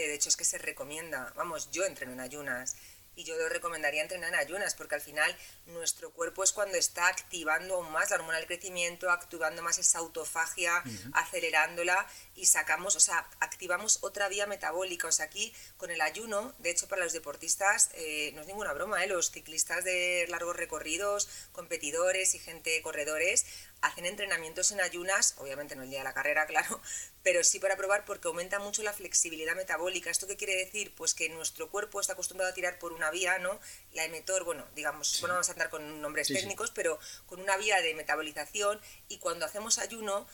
De 0.00 0.14
hecho 0.14 0.28
es 0.28 0.36
que 0.36 0.44
se 0.44 0.58
recomienda, 0.58 1.32
vamos, 1.36 1.70
yo 1.70 1.84
entreno 1.84 2.12
en 2.12 2.20
ayunas 2.20 2.76
y 3.20 3.24
yo 3.24 3.36
lo 3.36 3.48
recomendaría 3.50 4.00
entrenar 4.00 4.30
en 4.30 4.40
ayunas 4.40 4.74
porque 4.74 4.94
al 4.94 5.00
final 5.02 5.36
nuestro 5.66 6.10
cuerpo 6.10 6.42
es 6.42 6.52
cuando 6.52 6.78
está 6.78 7.06
activando 7.06 7.74
aún 7.74 7.92
más 7.92 8.10
la 8.10 8.16
hormona 8.16 8.38
del 8.38 8.46
crecimiento, 8.46 9.10
activando 9.10 9.62
más 9.62 9.78
esa 9.78 9.98
autofagia, 9.98 10.82
acelerándola 11.12 12.06
y 12.34 12.46
sacamos, 12.46 12.96
o 12.96 13.00
sea, 13.00 13.28
activamos 13.40 13.98
otra 14.00 14.28
vía 14.28 14.46
metabólica. 14.46 15.08
O 15.08 15.12
sea, 15.12 15.26
aquí 15.26 15.54
con 15.76 15.90
el 15.90 16.00
ayuno, 16.00 16.54
de 16.58 16.70
hecho 16.70 16.88
para 16.88 17.04
los 17.04 17.12
deportistas 17.12 17.90
eh, 17.94 18.32
no 18.34 18.40
es 18.40 18.46
ninguna 18.46 18.72
broma, 18.72 19.04
¿eh? 19.04 19.06
los 19.06 19.30
ciclistas 19.30 19.84
de 19.84 20.26
largos 20.28 20.56
recorridos, 20.56 21.28
competidores 21.52 22.34
y 22.34 22.38
gente 22.38 22.80
corredores, 22.80 23.44
hacen 23.82 24.06
entrenamientos 24.06 24.72
en 24.72 24.80
ayunas, 24.80 25.34
obviamente 25.38 25.74
no 25.74 25.82
el 25.82 25.90
día 25.90 26.00
de 26.00 26.04
la 26.04 26.14
carrera, 26.14 26.46
claro, 26.50 26.80
pero 27.22 27.44
sí 27.44 27.58
para 27.58 27.76
probar 27.76 28.04
porque 28.04 28.28
aumenta 28.28 28.58
mucho 28.58 28.82
la 28.82 28.92
flexibilidad 28.92 29.54
metabólica. 29.56 30.10
¿Esto 30.10 30.26
qué 30.26 30.36
quiere 30.36 30.56
decir? 30.56 30.94
Pues 30.94 31.14
que 31.14 31.28
nuestro 31.28 31.70
cuerpo 31.70 32.00
está 32.00 32.14
acostumbrado 32.14 32.50
a 32.50 32.54
tirar 32.54 32.78
por 32.78 32.92
una 32.92 33.09
vía, 33.10 33.38
¿no? 33.38 33.60
La 33.92 34.04
emetor, 34.04 34.44
bueno, 34.44 34.66
digamos, 34.74 35.20
bueno, 35.20 35.34
vamos 35.34 35.48
a 35.48 35.52
andar 35.52 35.70
con 35.70 36.00
nombres 36.00 36.28
técnicos, 36.28 36.70
pero 36.70 36.98
con 37.26 37.40
una 37.40 37.56
vía 37.56 37.80
de 37.80 37.94
metabolización 37.94 38.80
y 39.08 39.18
cuando 39.18 39.46
hacemos 39.46 39.78
ayuno 39.78 40.26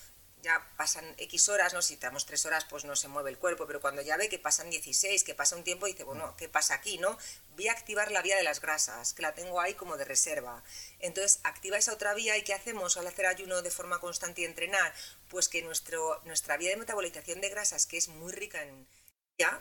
ya 0.42 0.64
pasan 0.76 1.04
X 1.18 1.48
horas, 1.48 1.74
¿no? 1.74 1.82
Si 1.82 1.94
estamos 1.94 2.24
tres 2.24 2.46
horas, 2.46 2.64
pues 2.66 2.84
no 2.84 2.94
se 2.94 3.08
mueve 3.08 3.30
el 3.30 3.38
cuerpo, 3.38 3.66
pero 3.66 3.80
cuando 3.80 4.00
ya 4.02 4.16
ve 4.16 4.28
que 4.28 4.38
pasan 4.38 4.70
16, 4.70 5.24
que 5.24 5.34
pasa 5.34 5.56
un 5.56 5.64
tiempo, 5.64 5.86
dice, 5.86 6.04
bueno, 6.04 6.36
¿qué 6.36 6.48
pasa 6.48 6.74
aquí, 6.74 6.98
no? 6.98 7.18
Voy 7.56 7.66
a 7.66 7.72
activar 7.72 8.12
la 8.12 8.22
vía 8.22 8.36
de 8.36 8.44
las 8.44 8.60
grasas, 8.60 9.12
que 9.12 9.22
la 9.22 9.34
tengo 9.34 9.60
ahí 9.60 9.74
como 9.74 9.96
de 9.96 10.04
reserva. 10.04 10.62
Entonces, 11.00 11.40
activa 11.42 11.78
esa 11.78 11.92
otra 11.92 12.14
vía 12.14 12.36
y 12.36 12.42
¿qué 12.42 12.54
hacemos 12.54 12.96
al 12.96 13.08
hacer 13.08 13.26
ayuno 13.26 13.60
de 13.62 13.70
forma 13.70 13.98
constante 13.98 14.42
y 14.42 14.44
entrenar? 14.44 14.94
Pues 15.28 15.48
que 15.48 15.62
nuestro, 15.62 16.20
nuestra 16.24 16.56
vía 16.56 16.70
de 16.70 16.76
metabolización 16.76 17.40
de 17.40 17.48
grasas, 17.48 17.86
que 17.86 17.96
es 17.96 18.06
muy 18.06 18.32
rica 18.32 18.62
en, 18.62 18.86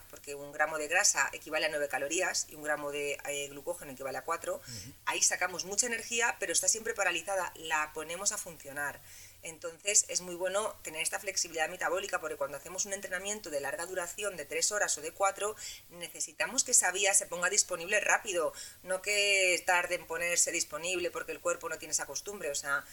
porque 0.10 0.36
un 0.36 0.54
gramo 0.54 0.78
de 0.78 0.88
grasa 0.88 1.30
equivale 1.34 1.66
a 1.66 1.70
9 1.70 1.90
calorías 1.90 2.48
y 2.50 2.56
un 2.56 2.64
gramo 2.64 2.92
de 2.92 3.18
eh, 3.28 3.48
glucógeno 3.50 3.92
equivale 3.92 4.18
a 4.18 4.24
4, 4.24 4.62
ahí 5.06 5.22
sacamos 5.22 5.66
mucha 5.66 5.88
energía, 5.88 6.36
pero 6.40 6.54
está 6.54 6.68
siempre 6.70 6.94
paralizada, 6.94 7.52
la 7.56 7.92
ponemos 7.94 8.32
a 8.32 8.38
funcionar. 8.38 9.02
Entonces 9.42 10.06
es 10.08 10.22
muy 10.22 10.36
bueno 10.36 10.74
tener 10.82 11.02
esta 11.02 11.20
flexibilidad 11.20 11.70
metabólica 11.70 12.20
porque 12.20 12.38
cuando 12.38 12.58
hacemos 12.58 12.86
un 12.86 12.94
entrenamiento 12.94 13.50
de 13.50 13.60
larga 13.60 13.86
duración 13.86 14.38
de 14.38 14.46
tres 14.46 14.72
horas 14.72 14.98
o 14.98 15.02
de 15.02 15.12
cuatro, 15.12 15.56
necesitamos 15.90 16.64
que 16.64 16.72
esa 16.72 16.92
vía 16.92 17.14
se 17.14 17.28
ponga 17.28 17.50
disponible 17.50 18.00
rápido, 18.00 18.54
no 18.82 19.02
que 19.02 19.62
tarde 19.66 19.96
en 19.96 20.08
ponerse 20.08 20.52
disponible 20.52 21.12
porque 21.12 21.34
el 21.34 21.42
cuerpo 21.42 21.70
no 21.70 21.78
tiene 21.78 21.92
esa 21.92 22.08
costumbre. 22.08 22.50
O 22.50 22.56
sea, 22.56 22.86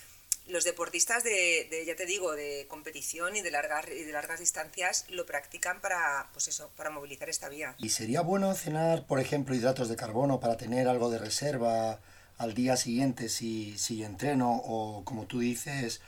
los 0.46 0.64
deportistas 0.64 1.24
de, 1.24 1.84
ya 1.86 1.96
te 1.96 2.06
digo, 2.06 2.32
de 2.32 2.66
competición 2.68 3.36
y 3.36 3.42
de 3.42 3.50
largas 3.50 3.86
y 3.88 4.02
de 4.04 4.12
largas 4.12 4.40
distancias 4.40 5.04
lo 5.08 5.26
practican 5.26 5.80
para, 5.80 6.28
pues 6.32 6.48
eso, 6.48 6.70
para 6.76 6.90
movilizar 6.90 7.28
esta 7.28 7.48
vía. 7.48 7.74
¿Y 7.78 7.90
sería 7.90 8.22
bueno 8.22 8.54
cenar, 8.54 9.06
por 9.06 9.20
ejemplo, 9.20 9.54
hidratos 9.54 9.88
de 9.88 9.96
carbono 9.96 10.40
para 10.40 10.56
tener 10.56 10.88
algo 10.88 11.10
de 11.10 11.18
reserva 11.18 12.00
al 12.38 12.54
día 12.54 12.76
siguiente 12.76 13.28
si, 13.28 13.78
si 13.78 14.02
entreno 14.02 14.62
o 14.64 15.04
como 15.04 15.26
tú 15.26 15.40
dices, 15.40 16.00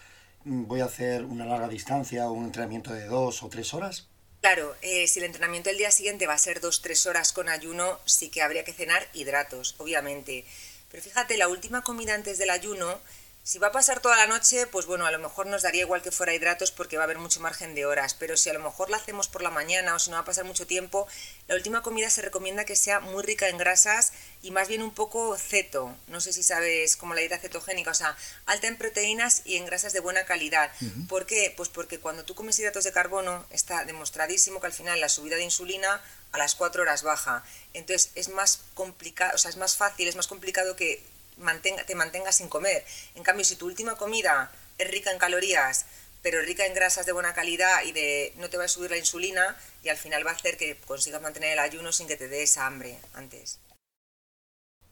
voy 0.44 0.80
a 0.80 0.86
hacer 0.86 1.24
una 1.24 1.46
larga 1.46 1.68
distancia 1.68 2.28
o 2.28 2.32
un 2.32 2.46
entrenamiento 2.46 2.92
de 2.92 3.06
dos 3.06 3.42
o 3.42 3.48
tres 3.48 3.72
horas? 3.72 4.08
Claro, 4.40 4.76
eh, 4.82 5.06
si 5.06 5.20
el 5.20 5.24
entrenamiento 5.24 5.70
del 5.70 5.78
día 5.78 5.90
siguiente 5.90 6.26
va 6.26 6.34
a 6.34 6.38
ser 6.38 6.60
dos, 6.60 6.82
tres 6.82 7.06
horas 7.06 7.32
con 7.32 7.48
ayuno, 7.48 7.98
sí 8.04 8.28
que 8.28 8.42
habría 8.42 8.62
que 8.62 8.74
cenar 8.74 9.08
hidratos, 9.14 9.74
obviamente. 9.78 10.44
Pero 10.90 11.02
fíjate, 11.02 11.38
la 11.38 11.48
última 11.48 11.82
comida 11.82 12.14
antes 12.14 12.36
del 12.36 12.50
ayuno 12.50 13.00
si 13.46 13.58
va 13.58 13.66
a 13.66 13.72
pasar 13.72 14.00
toda 14.00 14.16
la 14.16 14.26
noche, 14.26 14.66
pues 14.66 14.86
bueno, 14.86 15.04
a 15.04 15.10
lo 15.10 15.18
mejor 15.18 15.46
nos 15.46 15.60
daría 15.60 15.82
igual 15.82 16.00
que 16.00 16.10
fuera 16.10 16.32
hidratos 16.32 16.70
porque 16.72 16.96
va 16.96 17.02
a 17.02 17.04
haber 17.04 17.18
mucho 17.18 17.40
margen 17.40 17.74
de 17.74 17.84
horas, 17.84 18.14
pero 18.14 18.38
si 18.38 18.48
a 18.48 18.54
lo 18.54 18.60
mejor 18.60 18.88
la 18.88 18.96
hacemos 18.96 19.28
por 19.28 19.42
la 19.42 19.50
mañana 19.50 19.94
o 19.94 19.98
si 19.98 20.08
no 20.08 20.16
va 20.16 20.22
a 20.22 20.24
pasar 20.24 20.46
mucho 20.46 20.66
tiempo, 20.66 21.06
la 21.46 21.54
última 21.54 21.82
comida 21.82 22.08
se 22.08 22.22
recomienda 22.22 22.64
que 22.64 22.74
sea 22.74 23.00
muy 23.00 23.22
rica 23.22 23.50
en 23.50 23.58
grasas 23.58 24.14
y 24.40 24.50
más 24.50 24.68
bien 24.68 24.82
un 24.82 24.94
poco 24.94 25.36
ceto, 25.36 25.94
no 26.06 26.22
sé 26.22 26.32
si 26.32 26.42
sabes 26.42 26.96
como 26.96 27.12
la 27.12 27.20
dieta 27.20 27.38
cetogénica, 27.38 27.90
o 27.90 27.94
sea, 27.94 28.16
alta 28.46 28.66
en 28.66 28.78
proteínas 28.78 29.42
y 29.44 29.58
en 29.58 29.66
grasas 29.66 29.92
de 29.92 30.00
buena 30.00 30.24
calidad. 30.24 30.72
¿Por 31.10 31.26
qué? 31.26 31.52
Pues 31.54 31.68
porque 31.68 32.00
cuando 32.00 32.24
tú 32.24 32.34
comes 32.34 32.58
hidratos 32.58 32.84
de 32.84 32.92
carbono 32.92 33.44
está 33.50 33.84
demostradísimo 33.84 34.58
que 34.58 34.68
al 34.68 34.72
final 34.72 35.02
la 35.02 35.10
subida 35.10 35.36
de 35.36 35.44
insulina 35.44 36.02
a 36.32 36.38
las 36.38 36.54
4 36.54 36.80
horas 36.80 37.02
baja. 37.02 37.44
Entonces 37.74 38.10
es 38.14 38.30
más 38.30 38.60
complicado, 38.72 39.32
o 39.34 39.38
sea, 39.38 39.50
es 39.50 39.58
más 39.58 39.76
fácil, 39.76 40.08
es 40.08 40.16
más 40.16 40.28
complicado 40.28 40.76
que 40.76 41.04
mantenga, 41.38 41.84
te 41.84 41.94
mantengas 41.94 42.36
sin 42.36 42.48
comer. 42.48 42.84
En 43.14 43.22
cambio, 43.22 43.44
si 43.44 43.56
tu 43.56 43.66
última 43.66 43.96
comida 43.96 44.50
es 44.78 44.90
rica 44.90 45.10
en 45.12 45.18
calorías, 45.18 45.86
pero 46.22 46.40
rica 46.40 46.64
en 46.64 46.74
grasas 46.74 47.04
de 47.04 47.12
buena 47.12 47.34
calidad 47.34 47.84
y 47.84 47.92
de 47.92 48.32
no 48.36 48.48
te 48.48 48.56
va 48.56 48.64
a 48.64 48.68
subir 48.68 48.90
la 48.90 48.96
insulina 48.96 49.56
y 49.82 49.90
al 49.90 49.96
final 49.96 50.26
va 50.26 50.30
a 50.30 50.34
hacer 50.34 50.56
que 50.56 50.76
consigas 50.86 51.20
mantener 51.20 51.52
el 51.52 51.58
ayuno 51.58 51.92
sin 51.92 52.08
que 52.08 52.16
te 52.16 52.28
dé 52.28 52.42
esa 52.42 52.66
hambre 52.66 52.98
antes. 53.12 53.58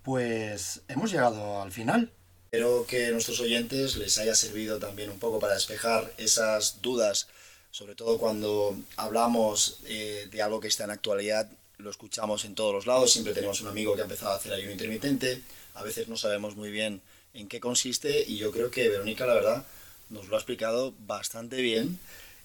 Pues 0.03 0.83
hemos 0.89 1.11
llegado 1.11 1.63
al 1.63 1.73
final. 1.73 2.11
Espero 2.45 2.85
que 2.87 3.07
a 3.07 3.11
nuestros 3.13 3.41
oyentes 3.41 3.97
les 3.97 4.19
haya 4.19 4.35
servido 4.35 4.79
también 4.79 5.09
un 5.09 5.19
poco 5.19 5.41
para 5.41 5.55
despejar 5.55 6.13
esas 6.19 6.83
dudas, 6.83 7.29
sobre 7.71 7.95
todo 7.95 8.19
cuando 8.19 8.77
hablamos 8.97 9.81
eh, 9.87 10.29
de 10.31 10.43
algo 10.43 10.61
que 10.61 10.69
está 10.69 10.85
en 10.85 10.91
actualidad, 10.91 11.49
lo 11.79 11.89
escuchamos 11.89 12.45
en 12.45 12.55
todos 12.55 12.75
los 12.75 12.87
lados, 12.87 13.11
siempre 13.11 13.33
tenemos 13.33 13.63
un 13.63 13.69
amigo 13.69 13.95
que 13.95 14.03
ha 14.03 14.05
empezado 14.05 14.33
a 14.33 14.37
hacer 14.37 14.53
ayuno 14.53 14.73
intermitente, 14.73 15.41
a 15.75 15.83
veces 15.83 16.09
no 16.09 16.17
sabemos 16.17 16.57
muy 16.57 16.71
bien 16.71 17.03
en 17.35 17.49
qué 17.49 17.61
consiste 17.61 18.25
y 18.27 18.37
yo 18.39 18.51
creo 18.53 18.71
que 18.71 18.89
Verónica, 18.89 19.27
la 19.27 19.35
verdad, 19.35 19.67
nos 20.11 20.29
lo 20.29 20.37
ha 20.37 20.39
explicado 20.39 20.95
bastante 21.01 21.61
bien 21.61 21.99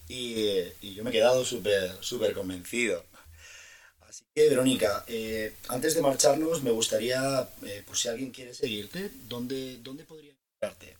y, 0.08 0.94
yo 0.94 1.04
me 1.04 1.10
he 1.10 1.12
quedado 1.12 1.44
súper 1.44 1.92
súper 2.00 2.32
convencido. 2.32 3.04
Así 4.00 4.24
que, 4.34 4.48
Verónica, 4.48 5.04
eh, 5.06 5.54
antes 5.68 5.94
de 5.94 6.00
marcharnos, 6.00 6.62
me 6.62 6.70
gustaría, 6.70 7.46
eh, 7.66 7.82
por 7.86 7.96
si 7.96 8.08
alguien 8.08 8.30
quiere 8.30 8.54
seguirte, 8.54 9.10
¿dónde, 9.28 9.76
dónde 9.82 10.04
podría 10.04 10.32
encontrarte? 10.32 10.96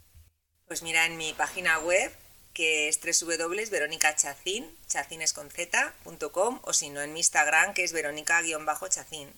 Pues 0.67 0.83
mira, 0.83 1.07
en 1.07 1.17
mi 1.17 1.33
página 1.33 1.79
web, 1.79 2.13
que 2.53 2.89
es 2.89 3.01
www.veronicachacin, 3.01 4.69
chacinesconz.com, 4.89 6.61
o 6.63 6.73
si 6.75 6.91
no, 6.91 7.01
en 7.01 7.15
mi 7.15 7.21
Instagram, 7.21 7.73
que 7.73 7.85
es 7.85 7.93
verónica-chacin. 7.93 9.29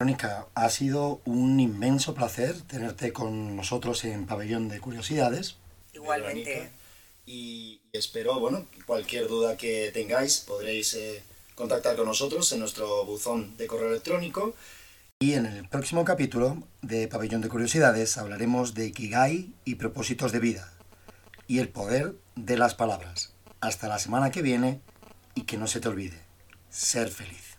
Verónica, 0.00 0.46
ha 0.54 0.70
sido 0.70 1.20
un 1.26 1.60
inmenso 1.60 2.14
placer 2.14 2.58
tenerte 2.62 3.12
con 3.12 3.54
nosotros 3.54 4.02
en 4.06 4.24
Pabellón 4.24 4.70
de 4.70 4.80
Curiosidades. 4.80 5.56
Igualmente. 5.92 6.48
Verónica, 6.50 6.72
y 7.26 7.82
espero, 7.92 8.40
bueno, 8.40 8.64
cualquier 8.86 9.28
duda 9.28 9.58
que 9.58 9.90
tengáis 9.92 10.38
podréis 10.38 10.94
eh, 10.94 11.22
contactar 11.54 11.96
con 11.96 12.06
nosotros 12.06 12.50
en 12.52 12.60
nuestro 12.60 13.04
buzón 13.04 13.58
de 13.58 13.66
correo 13.66 13.90
electrónico. 13.90 14.54
Y 15.18 15.34
en 15.34 15.44
el 15.44 15.68
próximo 15.68 16.02
capítulo 16.02 16.62
de 16.80 17.06
Pabellón 17.06 17.42
de 17.42 17.50
Curiosidades 17.50 18.16
hablaremos 18.16 18.72
de 18.72 18.92
Kigai 18.92 19.52
y 19.66 19.74
propósitos 19.74 20.32
de 20.32 20.38
vida 20.38 20.72
y 21.46 21.58
el 21.58 21.68
poder 21.68 22.14
de 22.36 22.56
las 22.56 22.74
palabras. 22.74 23.34
Hasta 23.60 23.86
la 23.86 23.98
semana 23.98 24.30
que 24.30 24.40
viene 24.40 24.80
y 25.34 25.42
que 25.42 25.58
no 25.58 25.66
se 25.66 25.78
te 25.78 25.88
olvide, 25.88 26.22
ser 26.70 27.10
feliz. 27.10 27.49